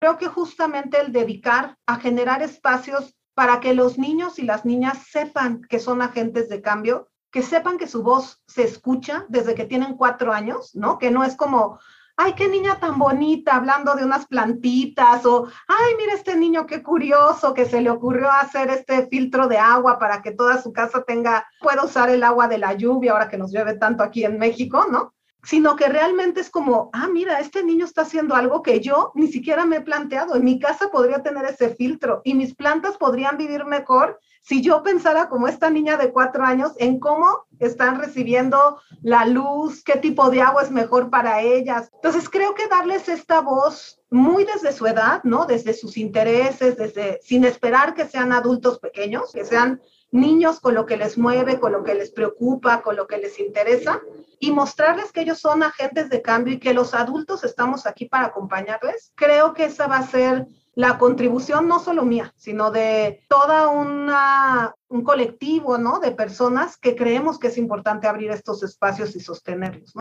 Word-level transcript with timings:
Creo 0.00 0.16
que 0.16 0.28
justamente 0.28 1.00
el 1.00 1.12
dedicar 1.12 1.76
a 1.86 1.96
generar 1.96 2.42
espacios 2.42 3.16
para 3.34 3.60
que 3.60 3.74
los 3.74 3.98
niños 3.98 4.38
y 4.38 4.42
las 4.42 4.64
niñas 4.64 5.06
sepan 5.10 5.62
que 5.62 5.78
son 5.78 6.02
agentes 6.02 6.48
de 6.48 6.62
cambio, 6.62 7.08
que 7.30 7.42
sepan 7.42 7.78
que 7.78 7.86
su 7.88 8.02
voz 8.02 8.42
se 8.46 8.64
escucha 8.64 9.26
desde 9.28 9.54
que 9.54 9.64
tienen 9.64 9.96
cuatro 9.96 10.32
años, 10.32 10.74
¿no? 10.74 10.98
Que 10.98 11.10
no 11.10 11.24
es 11.24 11.36
como, 11.36 11.78
ay, 12.16 12.34
qué 12.34 12.48
niña 12.48 12.80
tan 12.80 12.98
bonita 12.98 13.54
hablando 13.54 13.94
de 13.94 14.04
unas 14.04 14.26
plantitas 14.26 15.24
o, 15.26 15.46
ay, 15.68 15.94
mira 15.98 16.14
este 16.14 16.36
niño, 16.36 16.66
qué 16.66 16.82
curioso 16.82 17.54
que 17.54 17.64
se 17.64 17.80
le 17.80 17.90
ocurrió 17.90 18.30
hacer 18.30 18.70
este 18.70 19.06
filtro 19.06 19.46
de 19.46 19.58
agua 19.58 19.98
para 19.98 20.20
que 20.22 20.32
toda 20.32 20.60
su 20.60 20.72
casa 20.72 21.04
tenga, 21.04 21.48
pueda 21.60 21.84
usar 21.84 22.10
el 22.10 22.24
agua 22.24 22.48
de 22.48 22.58
la 22.58 22.72
lluvia 22.72 23.12
ahora 23.12 23.28
que 23.28 23.38
nos 23.38 23.52
llueve 23.52 23.74
tanto 23.74 24.02
aquí 24.02 24.24
en 24.24 24.38
México, 24.38 24.86
¿no? 24.90 25.14
Sino 25.42 25.76
que 25.76 25.88
realmente 25.88 26.40
es 26.40 26.50
como, 26.50 26.90
ah, 26.92 27.08
mira, 27.08 27.40
este 27.40 27.62
niño 27.62 27.84
está 27.84 28.02
haciendo 28.02 28.34
algo 28.34 28.62
que 28.62 28.80
yo 28.80 29.12
ni 29.14 29.28
siquiera 29.28 29.64
me 29.66 29.76
he 29.76 29.80
planteado. 29.80 30.34
En 30.34 30.44
mi 30.44 30.58
casa 30.58 30.90
podría 30.90 31.22
tener 31.22 31.44
ese 31.44 31.74
filtro 31.74 32.20
y 32.24 32.34
mis 32.34 32.54
plantas 32.54 32.96
podrían 32.96 33.36
vivir 33.36 33.64
mejor 33.64 34.18
si 34.48 34.62
yo 34.62 34.82
pensara 34.82 35.28
como 35.28 35.46
esta 35.46 35.68
niña 35.68 35.98
de 35.98 36.10
cuatro 36.10 36.42
años 36.42 36.72
en 36.78 36.98
cómo 36.98 37.44
están 37.58 38.00
recibiendo 38.00 38.80
la 39.02 39.26
luz, 39.26 39.84
qué 39.84 39.96
tipo 39.96 40.30
de 40.30 40.40
agua 40.40 40.62
es 40.62 40.70
mejor 40.70 41.10
para 41.10 41.42
ellas. 41.42 41.90
Entonces 41.92 42.30
creo 42.30 42.54
que 42.54 42.66
darles 42.66 43.10
esta 43.10 43.42
voz 43.42 44.00
muy 44.10 44.44
desde 44.44 44.72
su 44.72 44.86
edad, 44.86 45.20
¿no? 45.24 45.44
Desde 45.44 45.74
sus 45.74 45.98
intereses, 45.98 46.78
desde 46.78 47.20
sin 47.22 47.44
esperar 47.44 47.94
que 47.94 48.06
sean 48.06 48.32
adultos 48.32 48.78
pequeños, 48.78 49.32
que 49.32 49.44
sean 49.44 49.82
niños 50.10 50.60
con 50.60 50.74
lo 50.74 50.86
que 50.86 50.96
les 50.96 51.18
mueve, 51.18 51.60
con 51.60 51.72
lo 51.72 51.84
que 51.84 51.94
les 51.94 52.10
preocupa, 52.10 52.82
con 52.82 52.96
lo 52.96 53.06
que 53.06 53.18
les 53.18 53.38
interesa, 53.38 54.00
y 54.38 54.52
mostrarles 54.52 55.12
que 55.12 55.22
ellos 55.22 55.40
son 55.40 55.62
agentes 55.62 56.08
de 56.10 56.22
cambio 56.22 56.54
y 56.54 56.60
que 56.60 56.74
los 56.74 56.94
adultos 56.94 57.44
estamos 57.44 57.86
aquí 57.86 58.06
para 58.06 58.26
acompañarles. 58.26 59.12
Creo 59.14 59.52
que 59.52 59.64
esa 59.64 59.86
va 59.86 59.98
a 59.98 60.06
ser 60.06 60.46
la 60.74 60.96
contribución 60.96 61.66
no 61.66 61.80
solo 61.80 62.04
mía, 62.04 62.32
sino 62.36 62.70
de 62.70 63.24
toda 63.28 63.68
una, 63.68 64.76
un 64.88 65.02
colectivo, 65.02 65.76
¿no? 65.76 65.98
De 65.98 66.12
personas 66.12 66.76
que 66.76 66.94
creemos 66.94 67.38
que 67.38 67.48
es 67.48 67.58
importante 67.58 68.06
abrir 68.06 68.30
estos 68.30 68.62
espacios 68.62 69.16
y 69.16 69.20
sostenerlos. 69.20 69.92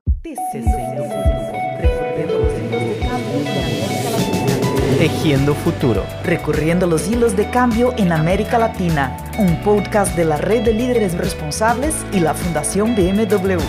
Tejiendo 4.97 5.53
Futuro. 5.53 6.03
Recorriendo 6.23 6.87
los 6.87 7.07
hilos 7.07 7.35
de 7.35 7.47
cambio 7.51 7.93
en 7.97 8.11
América 8.11 8.57
Latina. 8.57 9.15
Un 9.37 9.61
podcast 9.61 10.15
de 10.15 10.25
la 10.25 10.37
Red 10.37 10.63
de 10.63 10.73
Líderes 10.73 11.13
Responsables 11.13 12.03
y 12.11 12.19
la 12.19 12.33
Fundación 12.33 12.95
BMW. 12.95 13.61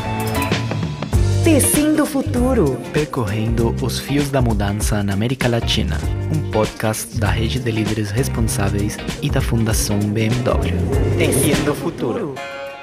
Tecindo 1.45 2.07
Futuro. 2.07 2.79
Percorrendo 2.95 3.77
os 3.83 4.01
fios 4.01 4.31
da 4.33 4.41
mudança 4.41 5.03
na 5.03 5.13
América 5.13 5.49
Latina. 5.49 5.99
Um 6.35 6.51
podcast 6.51 7.19
da 7.19 7.29
Rede 7.29 7.61
de 7.61 7.73
Líderes 7.73 8.11
Responsáveis 8.11 8.97
e 9.21 9.29
da 9.29 9.43
Fundação 9.43 9.99
BMW. 9.99 10.79
Tejiendo 11.19 11.75
Futuro. 11.75 12.37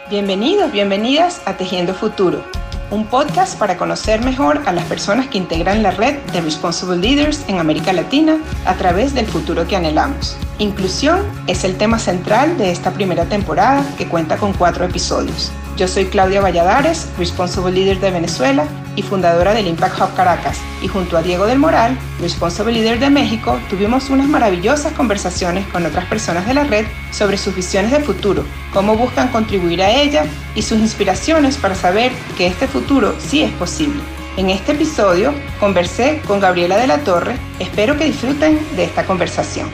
Bienvenidos, 0.07 0.71
bienvenidas 0.71 1.41
a 1.47 1.53
Tejiendo 1.53 1.95
Futuro, 1.95 2.43
un 2.91 3.05
podcast 3.07 3.57
para 3.57 3.77
conocer 3.77 4.23
mejor 4.23 4.61
a 4.65 4.71
las 4.71 4.85
personas 4.85 5.27
que 5.27 5.37
integran 5.37 5.83
la 5.83 5.91
red 5.91 6.17
de 6.31 6.41
Responsible 6.41 6.97
Leaders 6.97 7.43
en 7.47 7.59
América 7.59 7.93
Latina 7.93 8.37
a 8.65 8.75
través 8.75 9.13
del 9.13 9.25
futuro 9.25 9.67
que 9.67 9.75
anhelamos. 9.75 10.37
Inclusión 10.59 11.21
es 11.47 11.63
el 11.63 11.75
tema 11.75 11.99
central 11.99 12.57
de 12.57 12.71
esta 12.71 12.91
primera 12.91 13.25
temporada 13.25 13.83
que 13.97 14.07
cuenta 14.07 14.37
con 14.37 14.53
cuatro 14.53 14.85
episodios. 14.85 15.51
Yo 15.77 15.87
soy 15.87 16.05
Claudia 16.05 16.41
Valladares, 16.41 17.09
Responsible 17.17 17.71
Leader 17.71 17.99
de 17.99 18.11
Venezuela 18.11 18.65
y 18.95 19.03
fundadora 19.03 19.53
del 19.53 19.67
Impact 19.67 19.99
Hub 19.99 20.15
Caracas, 20.15 20.59
y 20.81 20.87
junto 20.87 21.17
a 21.17 21.21
Diego 21.21 21.45
del 21.45 21.59
Moral, 21.59 21.97
Responsible 22.19 22.73
Leader 22.73 22.99
de 22.99 23.09
México, 23.09 23.59
tuvimos 23.69 24.09
unas 24.09 24.27
maravillosas 24.27 24.93
conversaciones 24.93 25.65
con 25.67 25.85
otras 25.85 26.05
personas 26.05 26.47
de 26.47 26.53
la 26.53 26.63
red 26.63 26.85
sobre 27.11 27.37
sus 27.37 27.55
visiones 27.55 27.91
de 27.91 27.99
futuro, 27.99 28.45
cómo 28.73 28.95
buscan 28.95 29.29
contribuir 29.29 29.81
a 29.81 29.91
ella 29.91 30.25
y 30.55 30.61
sus 30.61 30.79
inspiraciones 30.79 31.57
para 31.57 31.75
saber 31.75 32.11
que 32.37 32.47
este 32.47 32.67
futuro 32.67 33.15
sí 33.19 33.43
es 33.43 33.51
posible. 33.53 34.01
En 34.37 34.49
este 34.49 34.73
episodio 34.73 35.33
conversé 35.59 36.21
con 36.27 36.39
Gabriela 36.39 36.77
de 36.77 36.87
la 36.87 36.99
Torre, 36.99 37.35
espero 37.59 37.97
que 37.97 38.05
disfruten 38.05 38.59
de 38.75 38.83
esta 38.83 39.05
conversación. 39.05 39.69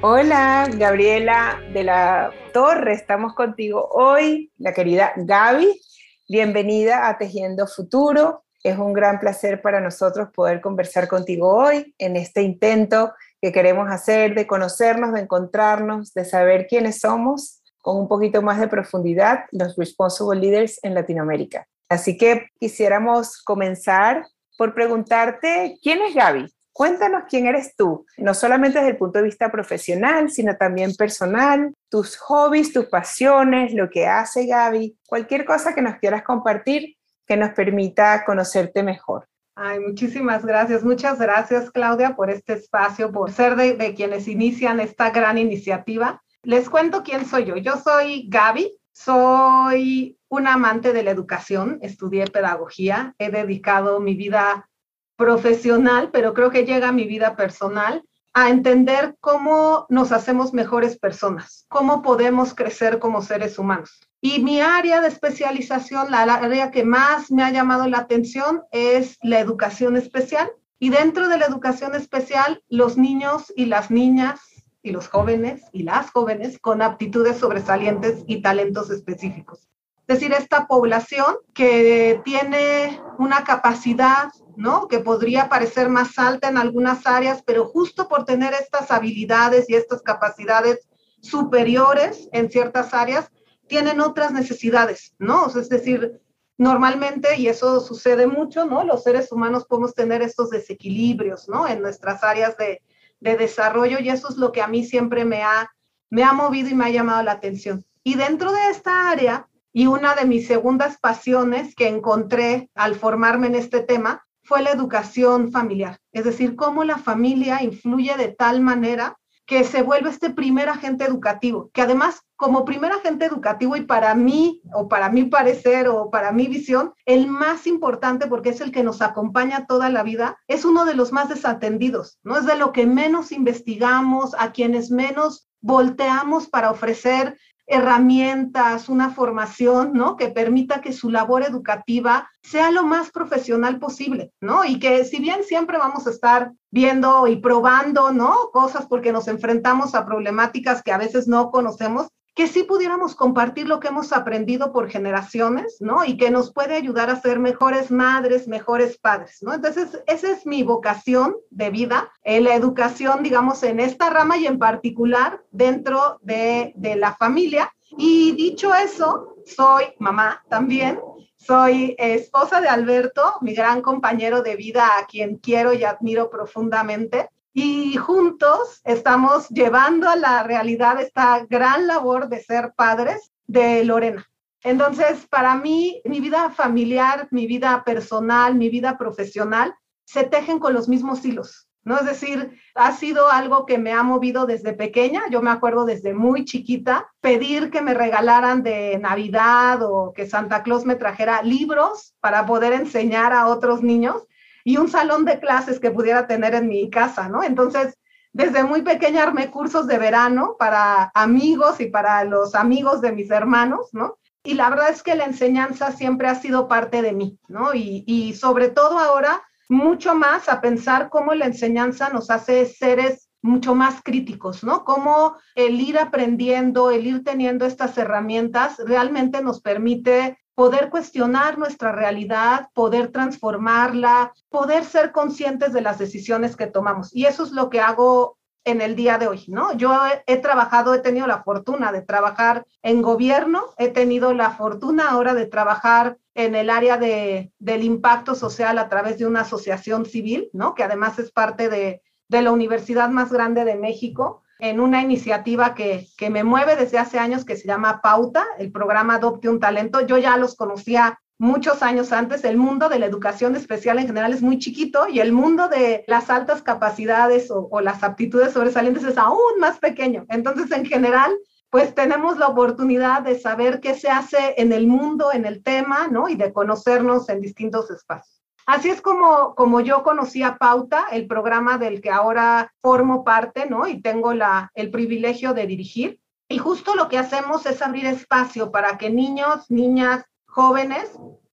Hola, 0.00 0.68
Gabriela 0.70 1.60
de 1.72 1.84
la 1.84 2.30
Torre, 2.52 2.92
estamos 2.92 3.34
contigo 3.34 3.88
hoy, 3.90 4.52
la 4.58 4.74
querida 4.74 5.12
Gaby. 5.16 5.80
Bienvenida 6.28 7.08
a 7.08 7.16
Tejiendo 7.16 7.66
Futuro. 7.66 8.43
Es 8.64 8.78
un 8.78 8.94
gran 8.94 9.20
placer 9.20 9.60
para 9.60 9.78
nosotros 9.78 10.30
poder 10.34 10.62
conversar 10.62 11.06
contigo 11.06 11.54
hoy 11.54 11.94
en 11.98 12.16
este 12.16 12.40
intento 12.40 13.12
que 13.42 13.52
queremos 13.52 13.90
hacer 13.90 14.34
de 14.34 14.46
conocernos, 14.46 15.12
de 15.12 15.20
encontrarnos, 15.20 16.14
de 16.14 16.24
saber 16.24 16.66
quiénes 16.66 16.98
somos 16.98 17.62
con 17.82 17.98
un 17.98 18.08
poquito 18.08 18.40
más 18.40 18.58
de 18.58 18.68
profundidad 18.68 19.44
los 19.52 19.76
Responsible 19.76 20.40
Leaders 20.40 20.80
en 20.82 20.94
Latinoamérica. 20.94 21.66
Así 21.90 22.16
que 22.16 22.46
quisiéramos 22.58 23.42
comenzar 23.42 24.24
por 24.56 24.72
preguntarte, 24.72 25.76
¿quién 25.82 26.00
es 26.00 26.14
Gaby? 26.14 26.46
Cuéntanos 26.72 27.24
quién 27.28 27.46
eres 27.46 27.76
tú, 27.76 28.06
no 28.16 28.32
solamente 28.32 28.78
desde 28.78 28.92
el 28.92 28.96
punto 28.96 29.18
de 29.18 29.26
vista 29.26 29.52
profesional, 29.52 30.30
sino 30.30 30.56
también 30.56 30.94
personal, 30.94 31.74
tus 31.90 32.16
hobbies, 32.16 32.72
tus 32.72 32.86
pasiones, 32.86 33.74
lo 33.74 33.90
que 33.90 34.06
hace 34.06 34.46
Gaby, 34.46 34.96
cualquier 35.06 35.44
cosa 35.44 35.74
que 35.74 35.82
nos 35.82 35.96
quieras 35.96 36.22
compartir 36.22 36.96
que 37.26 37.36
nos 37.36 37.50
permita 37.50 38.24
conocerte 38.24 38.82
mejor. 38.82 39.26
Ay, 39.56 39.78
muchísimas 39.80 40.44
gracias. 40.44 40.82
Muchas 40.82 41.18
gracias, 41.18 41.70
Claudia, 41.70 42.16
por 42.16 42.30
este 42.30 42.54
espacio, 42.54 43.12
por 43.12 43.30
ser 43.30 43.54
de, 43.56 43.74
de, 43.74 43.94
quienes 43.94 44.26
inician 44.26 44.80
esta 44.80 45.10
gran 45.10 45.38
iniciativa. 45.38 46.22
Les 46.42 46.68
cuento 46.68 47.02
quién 47.02 47.24
soy 47.24 47.44
yo. 47.44 47.56
Yo 47.56 47.76
soy 47.76 48.26
Gaby, 48.28 48.76
soy 48.92 50.18
una 50.28 50.54
amante 50.54 50.92
de 50.92 51.02
la 51.02 51.10
educación, 51.10 51.78
estudié 51.82 52.26
pedagogía, 52.26 53.14
he 53.18 53.30
dedicado 53.30 54.00
mi 54.00 54.14
vida 54.14 54.68
profesional, 55.16 56.10
pero 56.12 56.34
creo 56.34 56.50
que 56.50 56.64
llega 56.64 56.92
mi 56.92 57.04
vida 57.04 57.36
personal, 57.36 58.02
a 58.34 58.50
entender 58.50 59.16
cómo 59.20 59.86
nos 59.88 60.10
hacemos 60.10 60.52
mejores 60.52 60.98
personas, 60.98 61.66
cómo 61.68 62.02
podemos 62.02 62.52
crecer 62.52 62.98
como 62.98 63.22
seres 63.22 63.60
humanos. 63.60 64.00
Y 64.26 64.42
mi 64.42 64.62
área 64.62 65.02
de 65.02 65.08
especialización, 65.08 66.10
la 66.10 66.22
área 66.22 66.70
que 66.70 66.82
más 66.82 67.30
me 67.30 67.42
ha 67.42 67.50
llamado 67.50 67.86
la 67.88 67.98
atención 67.98 68.62
es 68.70 69.18
la 69.22 69.38
educación 69.38 69.98
especial. 69.98 70.50
Y 70.78 70.88
dentro 70.88 71.28
de 71.28 71.36
la 71.36 71.44
educación 71.44 71.94
especial, 71.94 72.64
los 72.70 72.96
niños 72.96 73.52
y 73.54 73.66
las 73.66 73.90
niñas 73.90 74.40
y 74.82 74.92
los 74.92 75.08
jóvenes 75.08 75.64
y 75.74 75.82
las 75.82 76.10
jóvenes 76.10 76.58
con 76.58 76.80
aptitudes 76.80 77.36
sobresalientes 77.36 78.24
y 78.26 78.40
talentos 78.40 78.88
específicos. 78.88 79.68
Es 80.06 80.18
decir, 80.18 80.32
esta 80.32 80.68
población 80.68 81.36
que 81.52 82.22
tiene 82.24 83.02
una 83.18 83.44
capacidad 83.44 84.30
¿no? 84.56 84.88
Que 84.88 85.00
podría 85.00 85.50
parecer 85.50 85.90
más 85.90 86.18
alta 86.18 86.48
en 86.48 86.56
algunas 86.56 87.06
áreas, 87.06 87.42
pero 87.44 87.66
justo 87.66 88.08
por 88.08 88.24
tener 88.24 88.54
estas 88.54 88.90
habilidades 88.90 89.68
y 89.68 89.74
estas 89.74 90.00
capacidades 90.00 90.88
superiores 91.20 92.28
en 92.32 92.50
ciertas 92.50 92.94
áreas, 92.94 93.30
tienen 93.66 94.00
otras 94.00 94.32
necesidades, 94.32 95.14
¿no? 95.18 95.46
es 95.46 95.68
decir, 95.68 96.20
normalmente, 96.58 97.36
y 97.36 97.48
eso 97.48 97.80
sucede 97.80 98.26
mucho, 98.26 98.64
¿no? 98.64 98.84
Los 98.84 99.02
seres 99.02 99.32
humanos 99.32 99.66
podemos 99.66 99.94
tener 99.94 100.22
estos 100.22 100.50
desequilibrios, 100.50 101.48
¿no? 101.48 101.66
En 101.66 101.82
nuestras 101.82 102.22
áreas 102.22 102.56
de, 102.56 102.80
de 103.20 103.36
desarrollo 103.36 103.98
y 103.98 104.10
eso 104.10 104.28
es 104.28 104.36
lo 104.36 104.52
que 104.52 104.62
a 104.62 104.68
mí 104.68 104.84
siempre 104.84 105.24
me 105.24 105.42
ha, 105.42 105.72
me 106.10 106.22
ha 106.22 106.32
movido 106.32 106.68
y 106.68 106.74
me 106.74 106.84
ha 106.84 106.90
llamado 106.90 107.22
la 107.22 107.32
atención. 107.32 107.84
Y 108.04 108.14
dentro 108.14 108.52
de 108.52 108.70
esta 108.70 109.10
área, 109.10 109.48
y 109.72 109.86
una 109.86 110.14
de 110.14 110.26
mis 110.26 110.46
segundas 110.46 110.98
pasiones 111.00 111.74
que 111.74 111.88
encontré 111.88 112.70
al 112.74 112.94
formarme 112.94 113.48
en 113.48 113.56
este 113.56 113.80
tema, 113.80 114.24
fue 114.44 114.62
la 114.62 114.70
educación 114.70 115.50
familiar, 115.50 115.98
es 116.12 116.24
decir, 116.24 116.54
cómo 116.54 116.84
la 116.84 116.98
familia 116.98 117.62
influye 117.62 118.14
de 118.16 118.28
tal 118.28 118.60
manera 118.60 119.18
que 119.46 119.64
se 119.64 119.82
vuelve 119.82 120.10
este 120.10 120.30
primer 120.30 120.68
agente 120.68 121.04
educativo, 121.04 121.70
que 121.72 121.82
además 121.82 122.22
como 122.36 122.64
primer 122.64 122.92
agente 122.92 123.24
educativo 123.24 123.76
y 123.76 123.82
para 123.82 124.14
mí, 124.14 124.60
o 124.74 124.88
para 124.88 125.08
mi 125.08 125.24
parecer, 125.24 125.88
o 125.88 126.10
para 126.10 126.32
mi 126.32 126.46
visión, 126.46 126.92
el 127.04 127.26
más 127.26 127.66
importante 127.66 128.26
porque 128.26 128.50
es 128.50 128.60
el 128.60 128.72
que 128.72 128.82
nos 128.82 129.02
acompaña 129.02 129.66
toda 129.66 129.88
la 129.88 130.02
vida, 130.02 130.38
es 130.48 130.64
uno 130.64 130.84
de 130.84 130.94
los 130.94 131.12
más 131.12 131.28
desatendidos, 131.28 132.18
¿no? 132.22 132.36
Es 132.36 132.46
de 132.46 132.56
lo 132.56 132.72
que 132.72 132.86
menos 132.86 133.32
investigamos, 133.32 134.34
a 134.38 134.52
quienes 134.52 134.90
menos 134.90 135.48
volteamos 135.60 136.48
para 136.48 136.70
ofrecer 136.70 137.38
herramientas, 137.66 138.88
una 138.88 139.10
formación, 139.10 139.92
¿no? 139.94 140.16
Que 140.16 140.28
permita 140.28 140.80
que 140.80 140.92
su 140.92 141.10
labor 141.10 141.42
educativa 141.42 142.28
sea 142.42 142.70
lo 142.70 142.84
más 142.84 143.10
profesional 143.10 143.78
posible, 143.78 144.32
¿no? 144.40 144.64
Y 144.64 144.78
que 144.78 145.04
si 145.04 145.18
bien 145.18 145.44
siempre 145.44 145.78
vamos 145.78 146.06
a 146.06 146.10
estar 146.10 146.52
viendo 146.70 147.26
y 147.26 147.36
probando, 147.36 148.12
¿no? 148.12 148.50
Cosas 148.52 148.86
porque 148.86 149.12
nos 149.12 149.28
enfrentamos 149.28 149.94
a 149.94 150.04
problemáticas 150.04 150.82
que 150.82 150.92
a 150.92 150.98
veces 150.98 151.26
no 151.26 151.50
conocemos, 151.50 152.08
que 152.34 152.48
sí 152.48 152.64
pudiéramos 152.64 153.14
compartir 153.14 153.68
lo 153.68 153.78
que 153.78 153.88
hemos 153.88 154.12
aprendido 154.12 154.72
por 154.72 154.90
generaciones, 154.90 155.76
¿no? 155.80 156.04
Y 156.04 156.16
que 156.16 156.30
nos 156.30 156.52
puede 156.52 156.74
ayudar 156.74 157.08
a 157.08 157.20
ser 157.20 157.38
mejores 157.38 157.92
madres, 157.92 158.48
mejores 158.48 158.98
padres, 158.98 159.38
¿no? 159.40 159.54
Entonces, 159.54 160.02
esa 160.06 160.32
es 160.32 160.44
mi 160.44 160.64
vocación 160.64 161.36
de 161.50 161.70
vida, 161.70 162.10
en 162.24 162.44
la 162.44 162.56
educación, 162.56 163.22
digamos, 163.22 163.62
en 163.62 163.78
esta 163.78 164.10
rama 164.10 164.36
y 164.36 164.46
en 164.46 164.58
particular 164.58 165.42
dentro 165.52 166.18
de, 166.22 166.72
de 166.74 166.96
la 166.96 167.14
familia. 167.14 167.72
Y 167.96 168.32
dicho 168.32 168.74
eso, 168.74 169.36
soy 169.46 169.84
mamá 170.00 170.42
también, 170.48 170.98
soy 171.36 171.94
esposa 171.98 172.60
de 172.60 172.68
Alberto, 172.68 173.34
mi 173.42 173.54
gran 173.54 173.82
compañero 173.82 174.42
de 174.42 174.56
vida, 174.56 174.98
a 174.98 175.06
quien 175.06 175.36
quiero 175.36 175.72
y 175.72 175.84
admiro 175.84 176.30
profundamente 176.30 177.28
y 177.54 177.96
juntos 177.96 178.80
estamos 178.84 179.48
llevando 179.48 180.10
a 180.10 180.16
la 180.16 180.42
realidad 180.42 181.00
esta 181.00 181.46
gran 181.48 181.86
labor 181.86 182.28
de 182.28 182.42
ser 182.42 182.74
padres 182.76 183.32
de 183.46 183.84
Lorena. 183.84 184.28
Entonces, 184.64 185.26
para 185.30 185.54
mí, 185.54 186.02
mi 186.04 186.20
vida 186.20 186.50
familiar, 186.50 187.28
mi 187.30 187.46
vida 187.46 187.84
personal, 187.84 188.56
mi 188.56 188.70
vida 188.70 188.98
profesional 188.98 189.72
se 190.04 190.24
tejen 190.24 190.58
con 190.58 190.74
los 190.74 190.88
mismos 190.88 191.24
hilos, 191.24 191.68
¿no? 191.84 191.98
Es 191.98 192.06
decir, 192.06 192.58
ha 192.74 192.92
sido 192.92 193.30
algo 193.30 193.66
que 193.66 193.78
me 193.78 193.92
ha 193.92 194.02
movido 194.02 194.46
desde 194.46 194.72
pequeña. 194.72 195.22
Yo 195.30 195.40
me 195.40 195.50
acuerdo 195.50 195.84
desde 195.84 196.12
muy 196.12 196.44
chiquita 196.44 197.06
pedir 197.20 197.70
que 197.70 197.82
me 197.82 197.94
regalaran 197.94 198.64
de 198.64 198.98
Navidad 198.98 199.80
o 199.82 200.12
que 200.12 200.26
Santa 200.26 200.64
Claus 200.64 200.84
me 200.84 200.96
trajera 200.96 201.42
libros 201.42 202.14
para 202.20 202.46
poder 202.46 202.72
enseñar 202.72 203.32
a 203.32 203.46
otros 203.46 203.82
niños 203.82 204.26
y 204.64 204.78
un 204.78 204.88
salón 204.88 205.24
de 205.24 205.38
clases 205.38 205.78
que 205.78 205.90
pudiera 205.90 206.26
tener 206.26 206.54
en 206.54 206.68
mi 206.68 206.90
casa, 206.90 207.28
¿no? 207.28 207.42
Entonces, 207.42 207.98
desde 208.32 208.64
muy 208.64 208.82
pequeña 208.82 209.22
armé 209.22 209.50
cursos 209.50 209.86
de 209.86 209.98
verano 209.98 210.56
para 210.58 211.12
amigos 211.14 211.80
y 211.80 211.86
para 211.86 212.24
los 212.24 212.54
amigos 212.54 213.00
de 213.00 213.12
mis 213.12 213.30
hermanos, 213.30 213.90
¿no? 213.92 214.18
Y 214.42 214.54
la 214.54 214.70
verdad 214.70 214.90
es 214.90 215.02
que 215.02 215.14
la 215.14 215.24
enseñanza 215.24 215.92
siempre 215.92 216.28
ha 216.28 216.34
sido 216.34 216.66
parte 216.66 217.02
de 217.02 217.12
mí, 217.12 217.38
¿no? 217.46 217.74
Y, 217.74 218.02
y 218.06 218.34
sobre 218.34 218.70
todo 218.70 218.98
ahora, 218.98 219.42
mucho 219.68 220.14
más 220.14 220.48
a 220.48 220.60
pensar 220.60 221.10
cómo 221.10 221.34
la 221.34 221.46
enseñanza 221.46 222.08
nos 222.08 222.30
hace 222.30 222.66
seres 222.66 223.28
mucho 223.44 223.74
más 223.74 224.02
críticos, 224.02 224.64
¿no? 224.64 224.84
Cómo 224.84 225.36
el 225.54 225.78
ir 225.80 225.98
aprendiendo, 225.98 226.90
el 226.90 227.06
ir 227.06 227.24
teniendo 227.24 227.66
estas 227.66 227.96
herramientas 227.98 228.78
realmente 228.78 229.42
nos 229.42 229.60
permite 229.60 230.38
poder 230.54 230.90
cuestionar 230.90 231.58
nuestra 231.58 231.92
realidad, 231.92 232.68
poder 232.74 233.08
transformarla, 233.08 234.32
poder 234.48 234.84
ser 234.84 235.12
conscientes 235.12 235.72
de 235.72 235.80
las 235.80 235.98
decisiones 235.98 236.56
que 236.56 236.66
tomamos. 236.66 237.14
Y 237.14 237.26
eso 237.26 237.42
es 237.42 237.52
lo 237.52 237.70
que 237.70 237.80
hago 237.80 238.38
en 238.64 238.80
el 238.80 238.96
día 238.96 239.18
de 239.18 239.26
hoy, 239.26 239.44
¿no? 239.48 239.74
Yo 239.76 239.92
he, 240.26 240.36
trabajado, 240.38 240.94
he 240.94 241.00
tenido 241.00 241.26
la 241.26 241.42
fortuna 241.42 241.92
de 241.92 242.00
trabajar 242.00 242.64
en 242.82 243.02
gobierno, 243.02 243.66
he 243.76 243.88
tenido 243.88 244.32
la 244.32 244.50
fortuna 244.52 245.10
ahora 245.10 245.34
de 245.34 245.46
trabajar 245.46 246.16
en 246.34 246.54
el 246.54 246.70
área 246.70 246.96
de, 246.96 247.52
del 247.58 247.84
impacto 247.84 248.34
social 248.34 248.78
a 248.78 248.88
través 248.88 249.18
de 249.18 249.26
una 249.26 249.42
asociación 249.42 250.06
civil, 250.06 250.48
¿no? 250.54 250.74
Que 250.74 250.82
además 250.82 251.18
es 251.18 251.30
parte 251.30 251.68
de, 251.68 252.02
de 252.28 252.42
la 252.42 252.52
universidad 252.52 253.10
más 253.10 253.30
grande 253.30 253.64
de 253.64 253.76
México 253.76 254.43
en 254.64 254.80
una 254.80 255.02
iniciativa 255.02 255.74
que, 255.74 256.08
que, 256.16 256.30
me 256.30 256.42
mueve 256.42 256.74
desde 256.74 256.98
hace 256.98 257.18
años 257.18 257.44
que 257.44 257.56
se 257.56 257.68
llama 257.68 258.00
Pauta, 258.02 258.46
el 258.58 258.72
programa 258.72 259.16
Adopte 259.16 259.50
un 259.50 259.60
Talento. 259.60 260.00
Yo 260.00 260.16
ya 260.16 260.38
los 260.38 260.56
conocía 260.56 261.20
muchos 261.38 261.82
años 261.82 262.12
antes. 262.12 262.44
El 262.44 262.56
mundo 262.56 262.88
de 262.88 262.98
la 262.98 263.04
educación 263.04 263.56
especial 263.56 263.98
en 263.98 264.06
general 264.06 264.32
es 264.32 264.40
muy 264.40 264.58
chiquito 264.58 265.06
y 265.06 265.20
el 265.20 265.32
mundo 265.32 265.68
de 265.68 266.04
las 266.06 266.30
altas 266.30 266.62
capacidades 266.62 267.50
o, 267.50 267.68
o 267.70 267.82
las 267.82 268.02
aptitudes 268.02 268.54
sobresalientes 268.54 269.04
es 269.04 269.18
aún 269.18 269.58
más 269.60 269.78
pequeño. 269.80 270.24
Entonces, 270.30 270.70
en 270.72 270.86
general, 270.86 271.30
pues 271.68 271.94
tenemos 271.94 272.38
la 272.38 272.48
oportunidad 272.48 273.20
de 273.20 273.38
saber 273.38 273.80
qué 273.80 273.94
se 273.94 274.08
hace 274.08 274.54
en 274.56 274.72
el 274.72 274.86
mundo, 274.86 275.30
en 275.30 275.44
el 275.44 275.62
tema, 275.62 276.08
¿no? 276.08 276.30
Y 276.30 276.36
de 276.36 276.54
conocernos 276.54 277.28
en 277.28 277.42
distintos 277.42 277.90
espacios. 277.90 278.43
Así 278.66 278.88
es 278.88 279.02
como, 279.02 279.54
como 279.54 279.80
yo 279.80 280.02
conocí 280.02 280.42
a 280.42 280.56
Pauta, 280.56 281.06
el 281.12 281.26
programa 281.26 281.76
del 281.76 282.00
que 282.00 282.10
ahora 282.10 282.72
formo 282.80 283.24
parte, 283.24 283.66
¿no? 283.68 283.86
Y 283.86 284.00
tengo 284.00 284.32
la, 284.32 284.70
el 284.74 284.90
privilegio 284.90 285.52
de 285.52 285.66
dirigir. 285.66 286.20
Y 286.48 286.58
justo 286.58 286.94
lo 286.94 287.08
que 287.08 287.18
hacemos 287.18 287.66
es 287.66 287.82
abrir 287.82 288.06
espacio 288.06 288.70
para 288.70 288.96
que 288.96 289.10
niños, 289.10 289.70
niñas, 289.70 290.24
jóvenes 290.46 291.10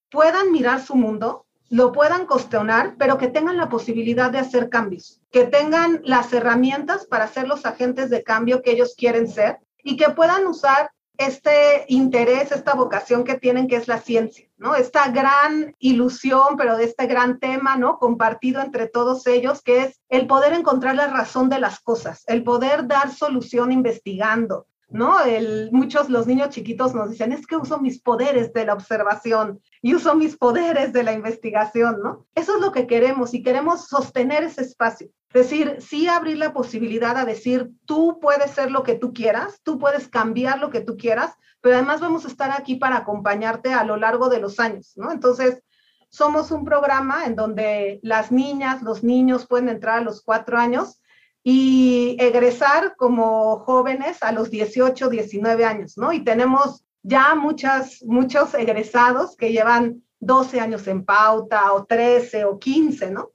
puedan 0.09 0.51
mirar 0.51 0.81
su 0.81 0.95
mundo, 0.95 1.45
lo 1.69 1.91
puedan 1.91 2.25
cuestionar, 2.25 2.95
pero 2.97 3.17
que 3.17 3.29
tengan 3.29 3.57
la 3.57 3.69
posibilidad 3.69 4.29
de 4.29 4.39
hacer 4.39 4.69
cambios, 4.69 5.21
que 5.31 5.45
tengan 5.45 6.01
las 6.03 6.33
herramientas 6.33 7.07
para 7.07 7.27
ser 7.27 7.47
los 7.47 7.65
agentes 7.65 8.09
de 8.09 8.23
cambio 8.23 8.61
que 8.61 8.71
ellos 8.71 8.93
quieren 8.97 9.27
ser 9.27 9.59
y 9.81 9.95
que 9.95 10.09
puedan 10.09 10.45
usar 10.45 10.91
este 11.17 11.85
interés, 11.87 12.51
esta 12.51 12.73
vocación 12.73 13.23
que 13.23 13.37
tienen, 13.37 13.67
que 13.67 13.75
es 13.75 13.87
la 13.87 13.99
ciencia, 13.99 14.47
¿no? 14.57 14.75
Esta 14.75 15.09
gran 15.09 15.75
ilusión, 15.79 16.57
pero 16.57 16.77
de 16.77 16.85
este 16.85 17.05
gran 17.05 17.39
tema, 17.39 17.77
¿no? 17.77 17.99
Compartido 17.99 18.61
entre 18.61 18.87
todos 18.87 19.27
ellos, 19.27 19.61
que 19.61 19.83
es 19.83 20.01
el 20.09 20.27
poder 20.27 20.53
encontrar 20.53 20.95
la 20.95 21.07
razón 21.07 21.49
de 21.49 21.59
las 21.59 21.79
cosas, 21.79 22.23
el 22.27 22.43
poder 22.43 22.87
dar 22.87 23.11
solución 23.13 23.71
investigando, 23.71 24.67
¿no? 24.91 25.21
El, 25.21 25.69
muchos, 25.71 26.09
los 26.09 26.27
niños 26.27 26.49
chiquitos 26.49 26.93
nos 26.93 27.09
dicen, 27.09 27.31
es 27.31 27.47
que 27.47 27.55
uso 27.55 27.79
mis 27.79 28.01
poderes 28.01 28.53
de 28.53 28.65
la 28.65 28.73
observación 28.73 29.61
y 29.81 29.95
uso 29.95 30.15
mis 30.15 30.37
poderes 30.37 30.93
de 30.93 31.03
la 31.03 31.13
investigación, 31.13 32.01
¿no? 32.03 32.27
Eso 32.35 32.55
es 32.55 32.61
lo 32.61 32.71
que 32.71 32.87
queremos 32.87 33.33
y 33.33 33.41
queremos 33.41 33.87
sostener 33.87 34.43
ese 34.43 34.61
espacio. 34.61 35.09
Es 35.33 35.49
decir, 35.49 35.77
sí 35.79 36.07
abrir 36.07 36.37
la 36.37 36.51
posibilidad 36.51 37.17
a 37.17 37.25
decir, 37.25 37.71
tú 37.85 38.19
puedes 38.21 38.51
ser 38.51 38.69
lo 38.69 38.83
que 38.83 38.95
tú 38.95 39.13
quieras, 39.13 39.61
tú 39.63 39.79
puedes 39.79 40.09
cambiar 40.09 40.59
lo 40.59 40.69
que 40.69 40.81
tú 40.81 40.97
quieras, 40.97 41.33
pero 41.61 41.75
además 41.75 42.01
vamos 42.01 42.25
a 42.25 42.27
estar 42.27 42.51
aquí 42.51 42.75
para 42.75 42.97
acompañarte 42.97 43.73
a 43.73 43.85
lo 43.85 43.95
largo 43.95 44.27
de 44.27 44.39
los 44.39 44.59
años, 44.59 44.93
¿no? 44.97 45.11
Entonces, 45.11 45.63
somos 46.09 46.51
un 46.51 46.65
programa 46.65 47.25
en 47.25 47.37
donde 47.37 48.01
las 48.03 48.33
niñas, 48.33 48.81
los 48.81 49.03
niños 49.03 49.47
pueden 49.47 49.69
entrar 49.69 49.99
a 49.99 50.03
los 50.03 50.21
cuatro 50.21 50.57
años 50.57 51.01
y 51.43 52.17
egresar 52.19 52.95
como 52.97 53.59
jóvenes 53.59 54.21
a 54.21 54.31
los 54.31 54.49
18, 54.51 55.09
19 55.09 55.65
años, 55.65 55.97
¿no? 55.97 56.13
Y 56.13 56.23
tenemos 56.23 56.83
ya 57.03 57.33
muchas, 57.35 58.03
muchos 58.03 58.53
egresados 58.53 59.35
que 59.35 59.51
llevan 59.51 60.03
12 60.19 60.59
años 60.59 60.87
en 60.87 61.03
pauta 61.03 61.73
o 61.73 61.85
13 61.85 62.45
o 62.45 62.59
15, 62.59 63.11
¿no? 63.11 63.31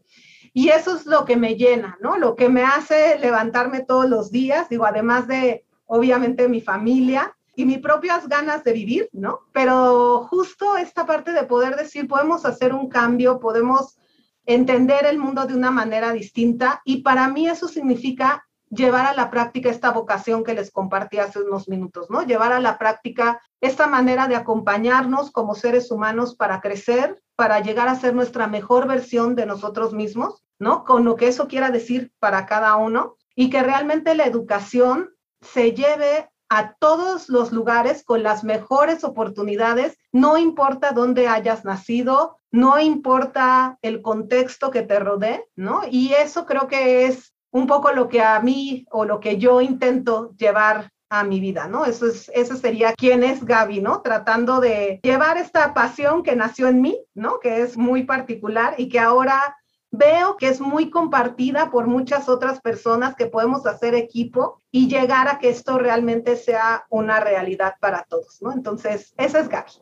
Y 0.52 0.70
eso 0.70 0.96
es 0.96 1.04
lo 1.04 1.24
que 1.24 1.36
me 1.36 1.56
llena, 1.56 1.98
¿no? 2.00 2.16
Lo 2.16 2.34
que 2.36 2.48
me 2.48 2.62
hace 2.62 3.18
levantarme 3.18 3.80
todos 3.80 4.08
los 4.08 4.30
días, 4.30 4.68
digo, 4.68 4.86
además 4.86 5.26
de, 5.26 5.66
obviamente, 5.86 6.48
mi 6.48 6.60
familia 6.60 7.36
y 7.56 7.64
mis 7.64 7.78
propias 7.78 8.28
ganas 8.28 8.64
de 8.64 8.72
vivir, 8.72 9.08
¿no? 9.12 9.40
Pero 9.52 10.26
justo 10.30 10.76
esta 10.76 11.04
parte 11.04 11.32
de 11.32 11.42
poder 11.42 11.76
decir, 11.76 12.06
podemos 12.06 12.46
hacer 12.46 12.72
un 12.72 12.88
cambio, 12.88 13.40
podemos 13.40 13.98
entender 14.46 15.04
el 15.06 15.19
mundo 15.19 15.46
de 15.46 15.54
una 15.54 15.70
manera 15.70 16.12
distinta 16.12 16.81
y 16.84 17.02
para 17.02 17.28
mí 17.28 17.48
eso 17.48 17.69
significa 17.69 18.46
llevar 18.69 19.06
a 19.06 19.14
la 19.14 19.31
práctica 19.31 19.70
esta 19.70 19.93
vocación 19.93 20.42
que 20.42 20.54
les 20.54 20.70
compartí 20.70 21.18
hace 21.18 21.40
unos 21.40 21.68
minutos, 21.68 22.11
¿no? 22.11 22.23
Llevar 22.23 22.52
a 22.52 22.61
la 22.61 22.78
práctica 22.78 23.40
esta 23.61 23.87
manera 23.87 24.26
de 24.26 24.37
acompañarnos 24.37 25.30
como 25.30 25.54
seres 25.54 25.90
humanos 25.90 26.35
para 26.35 26.61
crecer, 26.61 27.23
para 27.37 27.61
llegar 27.61 27.88
a 27.88 27.94
ser 27.94 28.14
nuestra 28.14 28.49
mejor 28.49 28.88
versión 28.88 29.37
de 29.37 29.47
nosotros 29.47 29.92
mismos 29.92 30.47
¿no? 30.59 30.85
Con 30.85 31.04
lo 31.04 31.16
que 31.16 31.28
eso 31.28 31.49
quiera 31.49 31.70
decir 31.70 32.12
para 32.18 32.47
cada 32.47 32.76
uno 32.76 33.16
y 33.35 33.50
que 33.50 33.62
realmente 33.62 34.14
la 34.14 34.26
educación 34.26 35.11
se 35.40 35.73
lleve 35.73 36.30
a 36.48 36.74
todos 36.74 37.28
los 37.28 37.52
lugares 37.52 38.04
con 38.04 38.22
las 38.22 38.44
mejores 38.44 39.04
oportunidades, 39.04 39.98
no 40.12 40.38
importa 40.38 40.92
dónde 40.92 41.28
hayas 41.28 41.64
nacido, 41.64 42.38
no 42.50 42.78
importa 42.78 43.78
el 43.82 44.02
contexto 44.02 44.70
que 44.70 44.82
te 44.82 44.98
rodee, 44.98 45.44
¿no? 45.56 45.82
Y 45.90 46.12
eso 46.14 46.46
creo 46.46 46.68
que 46.68 47.06
es 47.06 47.34
un 47.50 47.66
poco 47.66 47.92
lo 47.92 48.08
que 48.08 48.22
a 48.22 48.40
mí 48.40 48.86
o 48.90 49.04
lo 49.04 49.20
que 49.20 49.38
yo 49.38 49.60
intento 49.60 50.34
llevar 50.36 50.90
a 51.08 51.24
mi 51.24 51.40
vida, 51.40 51.68
¿no? 51.68 51.84
Eso 51.84 52.06
es, 52.06 52.30
eso 52.34 52.56
sería 52.56 52.92
quién 52.94 53.22
es 53.22 53.44
Gaby, 53.44 53.80
¿no? 53.80 54.02
Tratando 54.02 54.60
de 54.60 55.00
llevar 55.02 55.38
esta 55.38 55.72
pasión 55.72 56.22
que 56.22 56.36
nació 56.36 56.68
en 56.68 56.80
mí, 56.80 56.98
¿no? 57.14 57.38
Que 57.40 57.62
es 57.62 57.76
muy 57.76 58.04
particular 58.04 58.74
y 58.76 58.88
que 58.88 58.98
ahora 58.98 59.56
veo 59.90 60.37
que 60.37 60.49
es 60.49 60.61
muy 60.61 60.90
compartida 60.90 61.71
por 61.71 61.87
muchas 61.87 62.28
otras 62.28 62.61
personas 62.61 63.14
que 63.14 63.26
podemos 63.26 63.66
hacer 63.66 63.95
equipo 63.95 64.61
y 64.71 64.88
llegar 64.88 65.28
a 65.28 65.38
que 65.38 65.49
esto 65.49 65.78
realmente 65.78 66.37
sea 66.37 66.87
una 66.90 67.21
realidad 67.21 67.75
para 67.81 68.05
todos, 68.09 68.40
¿no? 68.43 68.52
Entonces, 68.52 69.14
esa 69.16 69.40
es 69.40 69.49
Gaby. 69.49 69.73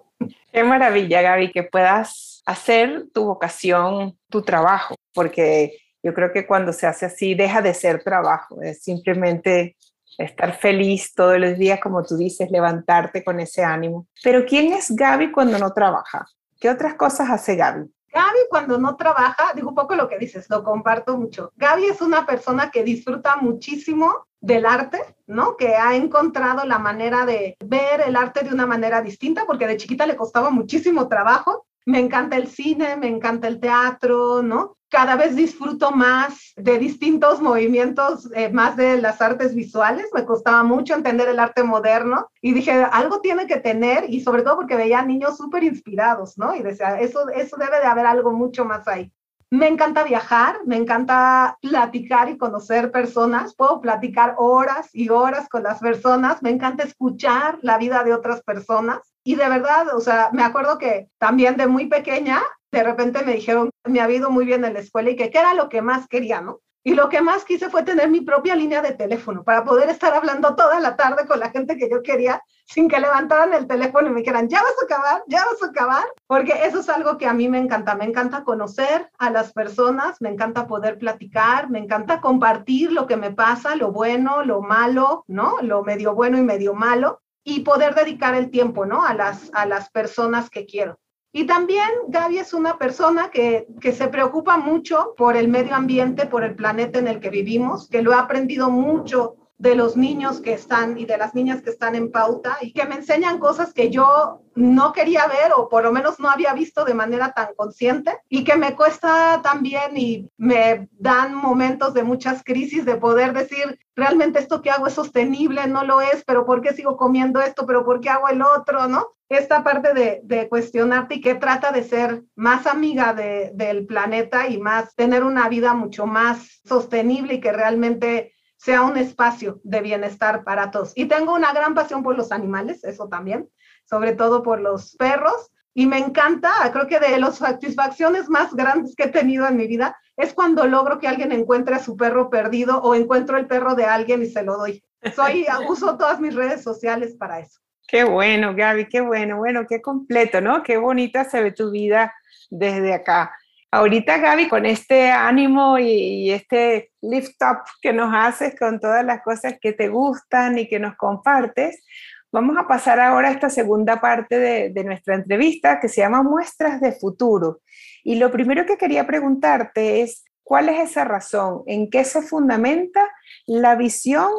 Qué 0.53 0.65
maravilla, 0.65 1.23
Gaby, 1.23 1.51
que 1.53 1.65
puedas 1.65 2.43
hacer 2.47 3.07
tu 3.13 3.25
vocación, 3.25 4.19
tu 4.29 4.43
trabajo, 4.43 4.95
porque 5.13 5.79
yo 6.03 6.15
creo 6.15 6.33
que 6.33 6.47
cuando 6.47 6.73
se 6.73 6.87
hace 6.87 7.07
así 7.07 7.35
deja 7.35 7.63
de 7.63 7.75
ser 7.75 8.03
trabajo, 8.03 8.61
es 8.63 8.83
simplemente 8.83 9.77
estar 10.19 10.57
feliz 10.57 11.15
todos 11.15 11.39
los 11.39 11.59
días, 11.59 11.81
como 11.81 12.05
tú 12.05 12.17
dices, 12.17 12.51
levantarte 12.51 13.25
con 13.25 13.41
ese 13.41 13.65
ánimo. 13.65 14.07
Pero 14.23 14.45
¿quién 14.45 14.73
es 14.73 14.95
Gaby 14.95 15.33
cuando 15.33 15.59
no 15.59 15.73
trabaja? 15.73 16.27
¿Qué 16.61 16.71
otras 16.71 16.95
cosas 16.95 17.31
hace 17.31 17.57
Gaby? 17.57 17.91
Gaby 18.15 18.39
cuando 18.49 18.79
no 18.79 18.97
trabaja, 18.97 19.53
digo 19.55 19.71
un 19.71 19.75
poco 19.75 19.97
lo 19.97 20.09
que 20.09 20.19
dices, 20.19 20.49
lo 20.49 20.63
comparto 20.63 21.19
mucho. 21.19 21.53
Gaby 21.57 21.87
es 21.87 22.01
una 22.01 22.25
persona 22.25 22.71
que 22.71 22.85
disfruta 22.85 23.37
muchísimo 23.37 24.29
del 24.41 24.67
arte, 24.67 25.17
¿no? 25.27 25.57
Que 25.57 25.75
ha 25.75 25.97
encontrado 25.97 26.65
la 26.65 26.79
manera 26.79 27.27
de 27.27 27.57
ver 27.65 28.03
el 28.07 28.15
arte 28.15 28.45
de 28.45 28.55
una 28.55 28.67
manera 28.67 29.03
distinta, 29.03 29.45
porque 29.47 29.67
de 29.67 29.79
chiquita 29.79 30.07
le 30.07 30.17
costaba 30.17 30.51
muchísimo 30.51 31.09
trabajo. 31.09 31.67
Me 31.87 32.01
encanta 32.01 32.37
el 32.37 32.49
cine, 32.49 32.97
me 32.97 33.09
encanta 33.09 33.47
el 33.47 33.61
teatro, 33.61 34.43
¿no? 34.43 34.77
Cada 34.89 35.17
vez 35.17 35.37
disfruto 35.37 35.91
más 35.91 36.53
de 36.57 36.79
distintos 36.79 37.43
movimientos, 37.43 38.31
eh, 38.35 38.49
más 38.49 38.77
de 38.77 39.01
las 39.03 39.21
artes 39.21 39.55
visuales. 39.55 40.07
Me 40.15 40.25
costaba 40.25 40.63
mucho 40.63 40.95
entender 40.95 41.29
el 41.29 41.41
arte 41.41 41.63
moderno 41.63 42.29
y 42.41 42.55
dije, 42.55 42.73
algo 42.73 43.21
tiene 43.21 43.47
que 43.47 43.57
tener, 43.57 44.09
y 44.09 44.21
sobre 44.21 44.43
todo 44.43 44.57
porque 44.57 44.77
veía 44.77 45.03
niños 45.03 45.37
súper 45.37 45.65
inspirados, 45.65 46.39
¿no? 46.39 46.55
Y 46.55 46.63
decía, 46.63 47.01
eso, 47.01 47.29
eso 47.31 47.57
debe 47.57 47.81
de 47.81 47.87
haber 47.87 48.07
algo 48.07 48.33
mucho 48.33 48.65
más 48.65 48.87
ahí. 48.89 49.13
Me 49.55 49.69
encanta 49.69 50.03
viajar, 50.03 50.63
me 50.67 50.75
encanta 50.75 51.59
platicar 51.63 52.29
y 52.29 52.37
conocer 52.37 52.91
personas. 52.91 53.55
Puedo 53.55 53.81
platicar 53.81 54.35
horas 54.37 54.91
y 54.93 55.11
horas 55.11 55.49
con 55.49 55.63
las 55.63 55.79
personas. 55.79 56.43
Me 56.43 56.51
encanta 56.51 56.83
escuchar 56.83 57.61
la 57.63 57.79
vida 57.79 58.03
de 58.03 58.13
otras 58.13 58.43
personas. 58.43 59.15
Y 59.23 59.37
de 59.37 59.49
verdad, 59.49 59.95
o 59.95 60.01
sea, 60.01 60.31
me 60.33 60.43
acuerdo 60.43 60.77
que 60.77 61.09
también 61.19 61.57
de 61.57 61.69
muy 61.69 61.87
pequeña, 61.87 62.43
de 62.73 62.83
repente 62.83 63.25
me 63.25 63.35
dijeron, 63.35 63.71
me 63.85 64.01
ha 64.01 64.11
ido 64.11 64.29
muy 64.29 64.45
bien 64.45 64.65
en 64.65 64.75
la 64.75 64.81
escuela 64.81 65.11
y 65.11 65.17
que 65.17 65.31
qué 65.31 65.39
era 65.39 65.55
lo 65.55 65.69
que 65.69 65.83
más 65.83 66.09
quería, 66.09 66.41
¿no? 66.41 66.59
Y 66.83 66.95
lo 66.95 67.09
que 67.09 67.23
más 67.23 67.45
quise 67.45 67.71
fue 67.71 67.85
tener 67.85 68.11
mi 68.11 68.23
propia 68.23 68.57
línea 68.57 68.83
de 68.83 68.95
teléfono 68.95 69.45
para 69.45 69.63
poder 69.63 69.89
estar 69.89 70.15
hablando 70.15 70.57
toda 70.57 70.81
la 70.81 70.97
tarde 70.97 71.29
con 71.29 71.39
la 71.39 71.51
gente 71.51 71.77
que 71.77 71.89
yo 71.89 72.03
quería 72.03 72.43
sin 72.65 72.89
que 72.89 73.01
levantaran 73.01 73.53
el 73.53 73.67
teléfono 73.67 74.09
y 74.09 74.11
me 74.11 74.21
dijeran, 74.21 74.49
ya 74.49 74.63
vas 74.63 74.75
a 74.81 74.85
acabar, 74.85 75.25
ya 75.27 75.45
vas 75.45 75.63
a 75.63 75.67
acabar, 75.67 76.05
porque 76.27 76.55
eso 76.65 76.81
es 76.81 76.89
algo 76.89 77.19
que 77.19 77.27
a 77.27 77.35
mí 77.35 77.49
me 77.49 77.59
encanta. 77.59 77.95
Me 77.95 78.05
encanta 78.05 78.45
conocer 78.45 79.11
a 79.19 79.31
las 79.31 79.53
personas, 79.53 80.21
me 80.21 80.31
encanta 80.31 80.67
poder 80.67 80.99
platicar, 80.99 81.71
me 81.71 81.79
encanta 81.79 82.21
compartir 82.21 82.93
lo 82.93 83.07
que 83.07 83.17
me 83.17 83.31
pasa, 83.31 83.77
lo 83.77 83.93
bueno, 83.93 84.45
lo 84.45 84.63
malo, 84.63 85.25
¿no? 85.29 85.57
Lo 85.63 85.83
medio 85.83 86.15
bueno 86.15 86.39
y 86.39 86.43
medio 86.43 86.75
malo 86.75 87.21
y 87.45 87.61
poder 87.61 87.95
dedicar 87.95 88.35
el 88.35 88.51
tiempo, 88.51 88.87
¿no? 88.87 89.05
A 89.05 89.15
las, 89.15 89.51
a 89.53 89.67
las 89.67 89.91
personas 89.91 90.49
que 90.49 90.65
quiero. 90.65 90.99
Y 91.37 91.47
también 91.47 91.89
Gaby 92.09 92.39
es 92.39 92.55
una 92.55 92.79
persona 92.79 93.31
que, 93.31 93.67
que, 93.81 93.93
se 93.93 94.07
preocupa 94.07 94.57
mucho 94.57 95.15
por 95.17 95.37
el 95.37 95.49
medio 95.49 95.75
ambiente, 95.75 96.27
por 96.27 96.45
el 96.45 96.55
planeta 96.55 97.01
en 97.01 97.09
el 97.09 97.19
que 97.19 97.29
vivimos, 97.29 97.89
que 97.89 98.03
lo 98.03 98.13
ha 98.13 98.21
aprendido 98.21 98.71
mucho 98.71 99.35
de 99.59 99.77
los 99.77 99.97
niños 99.97 100.41
que 100.41 100.53
están 100.53 100.99
y 100.99 101.07
de 101.07 101.17
las 101.17 101.35
niñas 101.35 101.63
que 101.63 101.71
están 101.71 101.95
en 101.95 102.11
pauta 102.11 102.59
y 102.61 102.73
que 102.73 102.87
me 102.87 102.97
enseñan 102.97 103.39
cosas 103.39 103.73
que 103.73 103.89
yo 103.89 104.41
no 104.55 104.93
quería 104.93 105.27
ver 105.27 105.53
o 105.57 105.69
por 105.69 105.85
lo 105.85 105.93
menos 105.93 106.19
no 106.19 106.29
había 106.29 106.53
visto 106.55 106.85
de 106.85 106.95
manera 106.95 107.33
tan 107.33 107.55
consciente 107.57 108.19
y 108.29 108.45
que 108.45 108.57
me 108.57 108.75
cuesta 108.75 109.41
también 109.43 109.97
y 109.97 110.29
me 110.37 110.89
dan 110.93 111.35
momentos 111.35 111.95
de 111.95 112.03
muchas 112.03 112.43
crisis 112.43 112.85
de 112.85 112.97
poder 112.97 113.33
decir, 113.33 113.79
realmente 113.95 114.39
esto 114.39 114.61
que 114.61 114.71
hago 114.71 114.87
es 114.87 114.95
sostenible, 114.95 115.67
no 115.67 115.85
lo 115.85 116.01
es, 116.01 116.25
pero 116.25 116.45
¿por 116.45 116.61
qué 116.61 116.73
sigo 116.73 116.97
comiendo 116.97 117.41
esto? 117.41 117.67
¿Pero 117.67 117.85
por 117.85 118.01
qué 118.01 118.11
hago 118.11 118.29
el 118.29 118.43
otro? 118.43 118.89
¿No? 118.89 119.09
Esta 119.29 119.65
parte 119.65 119.95
de, 119.95 120.49
cuestionarte 120.49 121.17
y 121.17 121.21
que 121.21 121.35
trata 121.35 121.73
de 121.73 121.83
ser 121.83 122.23
más 122.35 122.67
amiga 122.67 123.15
de, 123.15 123.51
del 123.55 123.87
planeta 123.87 124.49
y 124.49 124.59
más 124.59 124.95
tener 124.95 125.25
una 125.25 125.49
vida 125.49 125.75
mucho 125.75 126.07
más 126.07 126.61
sostenible 126.65 127.35
y 127.35 127.41
que 127.41 127.53
realmente 127.53 128.34
sea 128.65 128.81
un 128.81 128.97
espacio 128.97 129.61
de 129.63 129.83
bienestar 129.83 130.43
para 130.43 130.71
todos. 130.71 130.93
Y 130.95 131.05
tengo 131.05 131.35
una 131.35 131.53
gran 131.53 131.75
pasión 131.75 132.03
por 132.03 132.17
los 132.17 132.33
animales, 132.33 132.83
eso 132.83 133.09
también, 133.11 133.51
sobre 133.85 134.15
todo 134.15 134.43
por 134.43 134.59
los 134.59 134.97
perros. 134.97 135.51
Y 135.75 135.87
me 135.87 135.99
encanta, 135.99 136.51
creo 136.73 136.87
que 136.87 136.99
de 136.99 137.19
las 137.19 137.37
satisfacciones 137.37 138.31
más 138.31 138.55
grandes 138.55 138.97
que 138.97 139.05
he 139.05 139.09
tenido 139.09 139.47
en 139.47 139.59
mi 139.59 139.67
vida 139.67 139.99
es 140.17 140.33
cuando 140.33 140.67
logro 140.67 140.99
que 140.99 141.09
alguien 141.09 141.31
encuentre 141.33 141.75
a 141.75 141.79
su 141.79 141.95
perro 141.95 142.31
perdido 142.31 142.81
o 142.81 142.95
encuentro 142.95 143.37
el 143.37 143.47
perro 143.47 143.75
de 143.75 143.85
alguien 143.85 144.23
y 144.23 144.27
se 144.27 144.43
lo 144.43 144.57
doy. 144.57 144.83
Soy, 145.15 145.45
uso 145.69 145.99
todas 145.99 146.19
mis 146.19 146.35
redes 146.35 146.63
sociales 146.63 147.15
para 147.19 147.41
eso. 147.41 147.61
Qué 147.87 148.05
bueno, 148.05 148.55
Gaby, 148.55 148.89
qué 148.89 149.03
bueno, 149.03 149.37
bueno, 149.37 149.67
qué 149.69 149.83
completo, 149.83 150.41
¿no? 150.41 150.63
Qué 150.63 150.79
bonita 150.79 151.25
se 151.25 151.43
ve 151.43 151.53
tu 151.53 151.71
vida 151.71 152.15
desde 152.49 152.95
acá. 152.95 153.37
Ahorita, 153.75 154.19
Gaby, 154.19 154.49
con 154.49 154.67
este 154.67 155.11
ánimo 155.11 155.81
y, 155.81 156.31
este 156.31 156.93
lift 157.03 157.43
up 157.43 157.65
que 157.83 157.93
nos 157.93 158.15
haces 158.15 158.55
con 158.57 158.79
todas 158.79 159.05
las 159.05 159.21
cosas 159.25 159.57
que 159.61 159.73
te 159.73 159.89
gustan 159.89 160.57
y 160.57 160.69
que 160.69 160.79
nos 160.79 160.95
compartes, 160.95 161.85
vamos 162.31 162.57
a 162.57 162.69
pasar 162.69 163.01
ahora 163.01 163.31
a 163.31 163.33
esta 163.33 163.51
segunda 163.51 164.01
parte 164.01 164.39
de, 164.39 164.71
de 164.71 164.85
nuestra 164.85 165.17
entrevista 165.17 165.81
que 165.81 165.89
se 165.89 166.03
llama 166.03 166.23
Muestras 166.23 166.81
de 166.81 166.93
Futuro. 166.93 167.63
Y 168.05 168.15
lo 168.15 168.31
primero 168.31 168.65
que 168.65 168.77
quería 168.77 169.09
preguntarte 169.09 170.03
es, 170.03 170.25
¿cuál 170.45 170.69
es 170.69 170.91
esa 170.91 171.03
razón? 171.03 171.65
¿En 171.67 171.91
qué 171.91 172.05
se 172.05 172.23
fundamenta 172.23 173.11
la 173.45 173.75
visión 173.75 174.31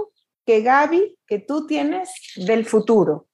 que 0.45 0.61
Gaby, 0.61 1.17
que 1.27 1.39
tú 1.39 1.67
tienes 1.67 2.09
del 2.37 2.65
futuro? 2.65 3.27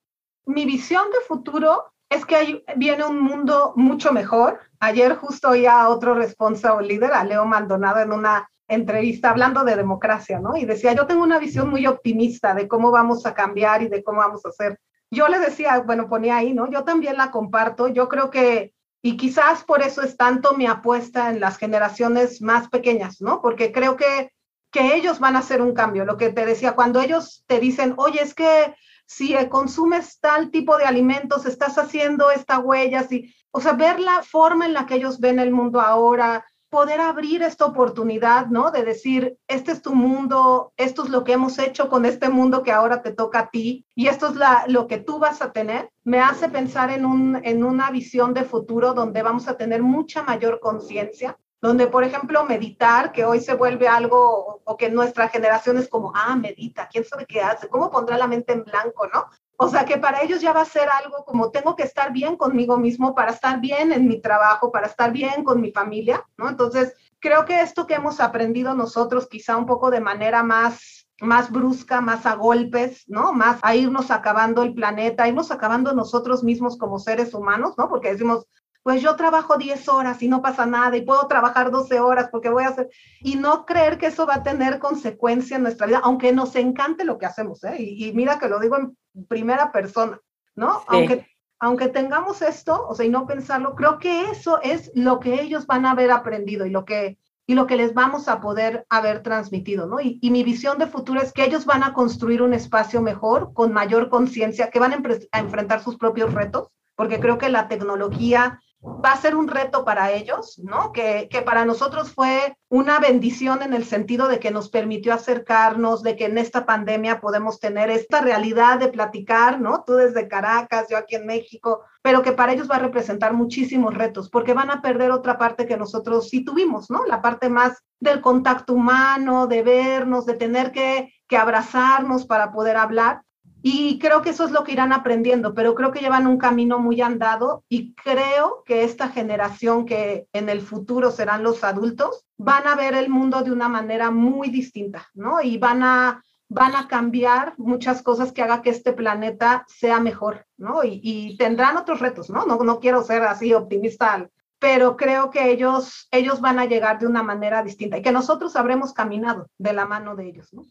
Mi 0.46 0.64
visión 0.64 1.04
de 1.12 1.20
futuro 1.28 1.91
es 2.12 2.26
que 2.26 2.64
viene 2.76 3.04
un 3.04 3.20
mundo 3.20 3.72
mucho 3.76 4.12
mejor. 4.12 4.60
Ayer 4.80 5.16
justo 5.16 5.50
oía 5.50 5.80
a 5.80 5.88
otro 5.88 6.14
responsable 6.14 6.86
líder, 6.86 7.12
a 7.12 7.24
Leo 7.24 7.46
Maldonado, 7.46 8.00
en 8.00 8.12
una 8.12 8.50
entrevista 8.68 9.30
hablando 9.30 9.64
de 9.64 9.76
democracia, 9.76 10.38
¿no? 10.38 10.56
Y 10.56 10.64
decía, 10.64 10.92
yo 10.92 11.06
tengo 11.06 11.22
una 11.22 11.38
visión 11.38 11.70
muy 11.70 11.86
optimista 11.86 12.54
de 12.54 12.68
cómo 12.68 12.90
vamos 12.90 13.24
a 13.26 13.34
cambiar 13.34 13.82
y 13.82 13.88
de 13.88 14.02
cómo 14.02 14.18
vamos 14.18 14.44
a 14.44 14.50
hacer. 14.50 14.78
Yo 15.10 15.28
le 15.28 15.38
decía, 15.38 15.80
bueno, 15.80 16.08
ponía 16.08 16.36
ahí, 16.36 16.52
¿no? 16.52 16.70
Yo 16.70 16.84
también 16.84 17.16
la 17.16 17.30
comparto. 17.30 17.88
Yo 17.88 18.08
creo 18.08 18.30
que, 18.30 18.74
y 19.02 19.16
quizás 19.16 19.64
por 19.64 19.82
eso 19.82 20.02
es 20.02 20.16
tanto 20.16 20.54
mi 20.54 20.66
apuesta 20.66 21.30
en 21.30 21.40
las 21.40 21.58
generaciones 21.58 22.42
más 22.42 22.68
pequeñas, 22.68 23.20
¿no? 23.20 23.40
Porque 23.40 23.72
creo 23.72 23.96
que, 23.96 24.32
que 24.70 24.94
ellos 24.94 25.18
van 25.18 25.36
a 25.36 25.40
hacer 25.40 25.60
un 25.60 25.74
cambio. 25.74 26.04
Lo 26.04 26.16
que 26.16 26.30
te 26.30 26.46
decía, 26.46 26.72
cuando 26.72 27.00
ellos 27.00 27.44
te 27.46 27.58
dicen, 27.58 27.94
oye, 27.96 28.22
es 28.22 28.34
que 28.34 28.74
si 29.12 29.34
consumes 29.50 30.18
tal 30.20 30.50
tipo 30.50 30.78
de 30.78 30.84
alimentos, 30.84 31.44
estás 31.44 31.76
haciendo 31.76 32.30
esta 32.30 32.58
huella, 32.58 33.02
si, 33.02 33.34
o 33.50 33.60
sea, 33.60 33.74
ver 33.74 34.00
la 34.00 34.22
forma 34.22 34.64
en 34.64 34.72
la 34.72 34.86
que 34.86 34.94
ellos 34.94 35.20
ven 35.20 35.38
el 35.38 35.50
mundo 35.50 35.82
ahora, 35.82 36.46
poder 36.70 37.02
abrir 37.02 37.42
esta 37.42 37.66
oportunidad, 37.66 38.46
¿no? 38.46 38.70
De 38.70 38.82
decir, 38.82 39.36
este 39.46 39.72
es 39.72 39.82
tu 39.82 39.94
mundo, 39.94 40.72
esto 40.78 41.04
es 41.04 41.10
lo 41.10 41.24
que 41.24 41.34
hemos 41.34 41.58
hecho 41.58 41.90
con 41.90 42.06
este 42.06 42.30
mundo 42.30 42.62
que 42.62 42.72
ahora 42.72 43.02
te 43.02 43.12
toca 43.12 43.40
a 43.40 43.50
ti 43.50 43.84
y 43.94 44.06
esto 44.06 44.28
es 44.28 44.36
la, 44.36 44.64
lo 44.68 44.86
que 44.86 44.96
tú 44.96 45.18
vas 45.18 45.42
a 45.42 45.52
tener, 45.52 45.90
me 46.04 46.20
hace 46.20 46.48
pensar 46.48 46.90
en, 46.90 47.04
un, 47.04 47.38
en 47.44 47.62
una 47.62 47.90
visión 47.90 48.32
de 48.32 48.44
futuro 48.44 48.94
donde 48.94 49.22
vamos 49.22 49.46
a 49.48 49.58
tener 49.58 49.82
mucha 49.82 50.22
mayor 50.22 50.58
conciencia, 50.60 51.36
donde, 51.62 51.86
por 51.86 52.02
ejemplo, 52.02 52.44
meditar, 52.44 53.12
que 53.12 53.24
hoy 53.24 53.40
se 53.40 53.54
vuelve 53.54 53.86
algo, 53.86 54.60
o 54.64 54.76
que 54.76 54.90
nuestra 54.90 55.28
generación 55.28 55.78
es 55.78 55.88
como, 55.88 56.12
ah, 56.14 56.34
medita, 56.34 56.88
¿quién 56.88 57.04
sabe 57.04 57.24
qué 57.24 57.40
hace? 57.40 57.68
¿Cómo 57.68 57.88
pondrá 57.88 58.18
la 58.18 58.26
mente 58.26 58.52
en 58.52 58.64
blanco, 58.64 59.06
no? 59.06 59.26
O 59.56 59.68
sea, 59.68 59.84
que 59.84 59.96
para 59.96 60.22
ellos 60.22 60.40
ya 60.40 60.52
va 60.52 60.62
a 60.62 60.64
ser 60.64 60.88
algo 60.90 61.24
como 61.24 61.52
tengo 61.52 61.76
que 61.76 61.84
estar 61.84 62.12
bien 62.12 62.36
conmigo 62.36 62.78
mismo 62.78 63.14
para 63.14 63.30
estar 63.30 63.60
bien 63.60 63.92
en 63.92 64.08
mi 64.08 64.20
trabajo, 64.20 64.72
para 64.72 64.88
estar 64.88 65.12
bien 65.12 65.44
con 65.44 65.60
mi 65.60 65.70
familia, 65.70 66.26
¿no? 66.36 66.48
Entonces, 66.48 66.94
creo 67.20 67.44
que 67.44 67.60
esto 67.60 67.86
que 67.86 67.94
hemos 67.94 68.18
aprendido 68.18 68.74
nosotros, 68.74 69.28
quizá 69.28 69.56
un 69.56 69.66
poco 69.66 69.92
de 69.92 70.00
manera 70.00 70.42
más 70.42 71.06
más 71.20 71.52
brusca, 71.52 72.00
más 72.00 72.26
a 72.26 72.34
golpes, 72.34 73.04
¿no? 73.06 73.32
Más 73.32 73.60
a 73.62 73.76
irnos 73.76 74.10
acabando 74.10 74.64
el 74.64 74.74
planeta, 74.74 75.28
irnos 75.28 75.52
acabando 75.52 75.92
nosotros 75.92 76.42
mismos 76.42 76.76
como 76.76 76.98
seres 76.98 77.32
humanos, 77.32 77.74
¿no? 77.78 77.88
Porque 77.88 78.10
decimos, 78.10 78.48
pues 78.82 79.00
yo 79.00 79.14
trabajo 79.16 79.56
10 79.56 79.88
horas 79.88 80.22
y 80.22 80.28
no 80.28 80.42
pasa 80.42 80.66
nada 80.66 80.96
y 80.96 81.02
puedo 81.02 81.26
trabajar 81.28 81.70
12 81.70 82.00
horas 82.00 82.28
porque 82.30 82.50
voy 82.50 82.64
a 82.64 82.68
hacer, 82.68 82.90
y 83.20 83.36
no 83.36 83.64
creer 83.64 83.98
que 83.98 84.06
eso 84.06 84.26
va 84.26 84.36
a 84.36 84.42
tener 84.42 84.78
consecuencia 84.78 85.56
en 85.56 85.62
nuestra 85.62 85.86
vida, 85.86 86.00
aunque 86.02 86.32
nos 86.32 86.56
encante 86.56 87.04
lo 87.04 87.18
que 87.18 87.26
hacemos, 87.26 87.62
¿eh? 87.64 87.76
Y, 87.78 88.12
mira 88.12 88.38
que 88.38 88.48
lo 88.48 88.58
digo 88.58 88.76
en 88.76 88.96
primera 89.26 89.70
persona, 89.70 90.20
¿no? 90.56 90.82
Aunque, 90.88 91.26
aunque 91.60 91.88
tengamos 91.88 92.42
esto, 92.42 92.86
o 92.88 92.94
sea, 92.94 93.06
y 93.06 93.08
no 93.08 93.26
pensarlo, 93.26 93.76
creo 93.76 93.98
que 93.98 94.30
eso 94.30 94.60
es 94.62 94.90
lo 94.94 95.20
que 95.20 95.40
ellos 95.40 95.66
van 95.66 95.86
a 95.86 95.92
haber 95.92 96.10
aprendido 96.10 96.66
y 96.66 96.70
lo 96.70 96.84
que, 96.84 97.18
y 97.46 97.54
lo 97.54 97.68
que 97.68 97.76
les 97.76 97.94
vamos 97.94 98.26
a 98.26 98.40
poder 98.40 98.84
haber 98.88 99.22
transmitido, 99.22 99.86
¿no? 99.86 100.00
Y, 100.00 100.18
y 100.20 100.30
mi 100.32 100.42
visión 100.42 100.78
de 100.78 100.88
futuro 100.88 101.20
es 101.20 101.32
que 101.32 101.44
ellos 101.44 101.66
van 101.66 101.84
a 101.84 101.92
construir 101.92 102.42
un 102.42 102.52
espacio 102.52 103.00
mejor, 103.00 103.52
con 103.52 103.72
mayor 103.72 104.08
conciencia, 104.08 104.70
que 104.70 104.80
van 104.80 104.92
a, 104.92 105.02
a 105.30 105.38
enfrentar 105.38 105.84
sus 105.84 105.96
propios 105.96 106.34
retos, 106.34 106.68
porque 106.96 107.20
creo 107.20 107.38
que 107.38 107.48
la 107.48 107.68
tecnología 107.68 108.60
va 108.84 109.12
a 109.12 109.20
ser 109.20 109.36
un 109.36 109.48
reto 109.48 109.84
para 109.84 110.10
ellos, 110.10 110.58
¿no? 110.58 110.92
Que, 110.92 111.28
que, 111.30 111.42
para 111.42 111.64
nosotros 111.64 112.12
fue 112.12 112.56
una 112.68 112.98
bendición 112.98 113.62
en 113.62 113.74
el 113.74 113.84
sentido 113.84 114.26
de 114.26 114.40
que 114.40 114.50
nos 114.50 114.70
permitió 114.70 115.14
acercarnos, 115.14 116.02
de 116.02 116.16
que 116.16 116.24
en 116.26 116.36
esta 116.36 116.66
pandemia 116.66 117.20
podemos 117.20 117.60
tener 117.60 117.90
esta 117.90 118.20
realidad 118.20 118.78
de 118.78 118.88
platicar, 118.88 119.60
¿no? 119.60 119.84
Tú 119.84 119.94
desde 119.94 120.26
Caracas, 120.26 120.86
yo 120.90 120.96
aquí 120.96 121.14
en 121.14 121.26
México, 121.26 121.82
pero 122.02 122.22
que 122.22 122.32
para 122.32 122.52
ellos 122.52 122.68
va 122.70 122.76
a 122.76 122.80
representar 122.80 123.34
muchísimos 123.34 123.94
retos, 123.94 124.28
porque 124.28 124.52
van 124.52 124.70
a 124.70 124.82
perder 124.82 125.12
otra 125.12 125.38
parte 125.38 125.66
que 125.66 125.76
nosotros 125.76 126.28
sí 126.28 126.44
tuvimos, 126.44 126.90
¿no? 126.90 127.04
La 127.06 127.22
parte 127.22 127.48
más 127.48 127.82
del 128.00 128.20
contacto 128.20 128.72
humano, 128.72 129.46
de 129.46 129.62
vernos, 129.62 130.26
de 130.26 130.34
tener 130.34 130.72
que, 130.72 131.12
que 131.28 131.36
abrazarnos 131.36 132.26
para 132.26 132.52
poder 132.52 132.76
hablar 132.76 133.22
Y 133.62 133.98
creo 134.00 134.22
que 134.22 134.30
eso 134.30 134.44
es 134.44 134.50
lo 134.50 134.64
que 134.64 134.72
irán 134.72 134.92
aprendiendo, 134.92 135.54
pero 135.54 135.74
creo 135.74 135.92
que 135.92 136.00
llevan 136.00 136.26
un 136.26 136.36
camino 136.36 136.80
muy 136.80 137.00
andado 137.00 137.64
y 137.68 137.94
creo 137.94 138.64
que 138.66 138.82
esta 138.82 139.08
generación 139.08 139.86
que 139.86 140.26
en 140.32 140.48
el 140.48 140.60
futuro 140.60 141.12
serán 141.12 141.44
los 141.44 141.62
adultos 141.62 142.24
van 142.36 142.66
a 142.66 142.74
ver 142.74 142.94
el 142.94 143.08
mundo 143.08 143.42
de 143.42 143.52
una 143.52 143.68
manera 143.68 144.10
muy 144.10 144.50
distinta, 144.50 145.08
¿no? 145.14 145.40
Y 145.40 145.58
van 145.58 145.84
a, 145.84 146.24
van 146.48 146.74
a 146.74 146.88
cambiar 146.88 147.54
muchas 147.56 148.02
cosas 148.02 148.32
que 148.32 148.42
haga 148.42 148.62
que 148.62 148.70
este 148.70 148.92
planeta 148.92 149.64
sea 149.68 150.00
mejor, 150.00 150.44
¿no? 150.56 150.80
Y, 150.82 151.36
tendrán 151.38 151.76
otros 151.76 152.00
retos, 152.00 152.30
¿no? 152.30 152.44
¿no? 152.44 152.56
No 152.56 152.80
quiero 152.80 153.04
ser 153.04 153.22
así 153.22 153.54
optimista 153.54 154.28
pero 154.58 154.96
creo 154.96 155.30
que 155.30 155.50
ellos, 155.50 156.06
ellos 156.12 156.40
van 156.40 156.60
a 156.60 156.66
llegar 156.66 157.00
de 157.00 157.08
una 157.08 157.24
manera 157.24 157.64
distinta 157.64 157.98
y 157.98 158.02
que 158.02 158.12
nosotros 158.12 158.54
habremos 158.54 158.92
caminado 158.92 159.48
de 159.58 159.72
la 159.72 159.86
mano 159.86 160.14
de 160.14 160.28
ellos, 160.28 160.52
¿no? 160.52 160.62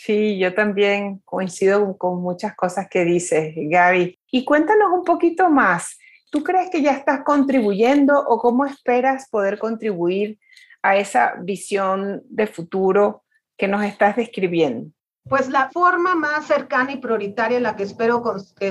Sí, 0.00 0.38
yo 0.38 0.54
también 0.54 1.20
coincido 1.24 1.98
con 1.98 2.22
muchas 2.22 2.54
cosas 2.54 2.86
que 2.88 3.04
dices, 3.04 3.52
Gaby. 3.56 4.16
Y 4.30 4.44
cuéntanos 4.44 4.92
un 4.92 5.02
poquito 5.02 5.50
más. 5.50 5.98
¿Tú 6.30 6.44
crees 6.44 6.70
que 6.70 6.82
ya 6.82 6.92
estás 6.92 7.24
contribuyendo 7.24 8.16
o 8.16 8.38
cómo 8.38 8.64
esperas 8.64 9.28
poder 9.28 9.58
contribuir 9.58 10.38
a 10.82 10.96
esa 10.96 11.34
visión 11.40 12.22
de 12.28 12.46
futuro 12.46 13.24
que 13.56 13.66
nos 13.66 13.82
estás 13.82 14.14
describiendo? 14.14 14.88
Pues 15.28 15.48
la 15.48 15.68
forma 15.70 16.14
más 16.14 16.46
cercana 16.46 16.92
y 16.92 16.98
prioritaria 16.98 17.56
en 17.56 17.64
la 17.64 17.74
que 17.74 17.82
espero 17.82 18.22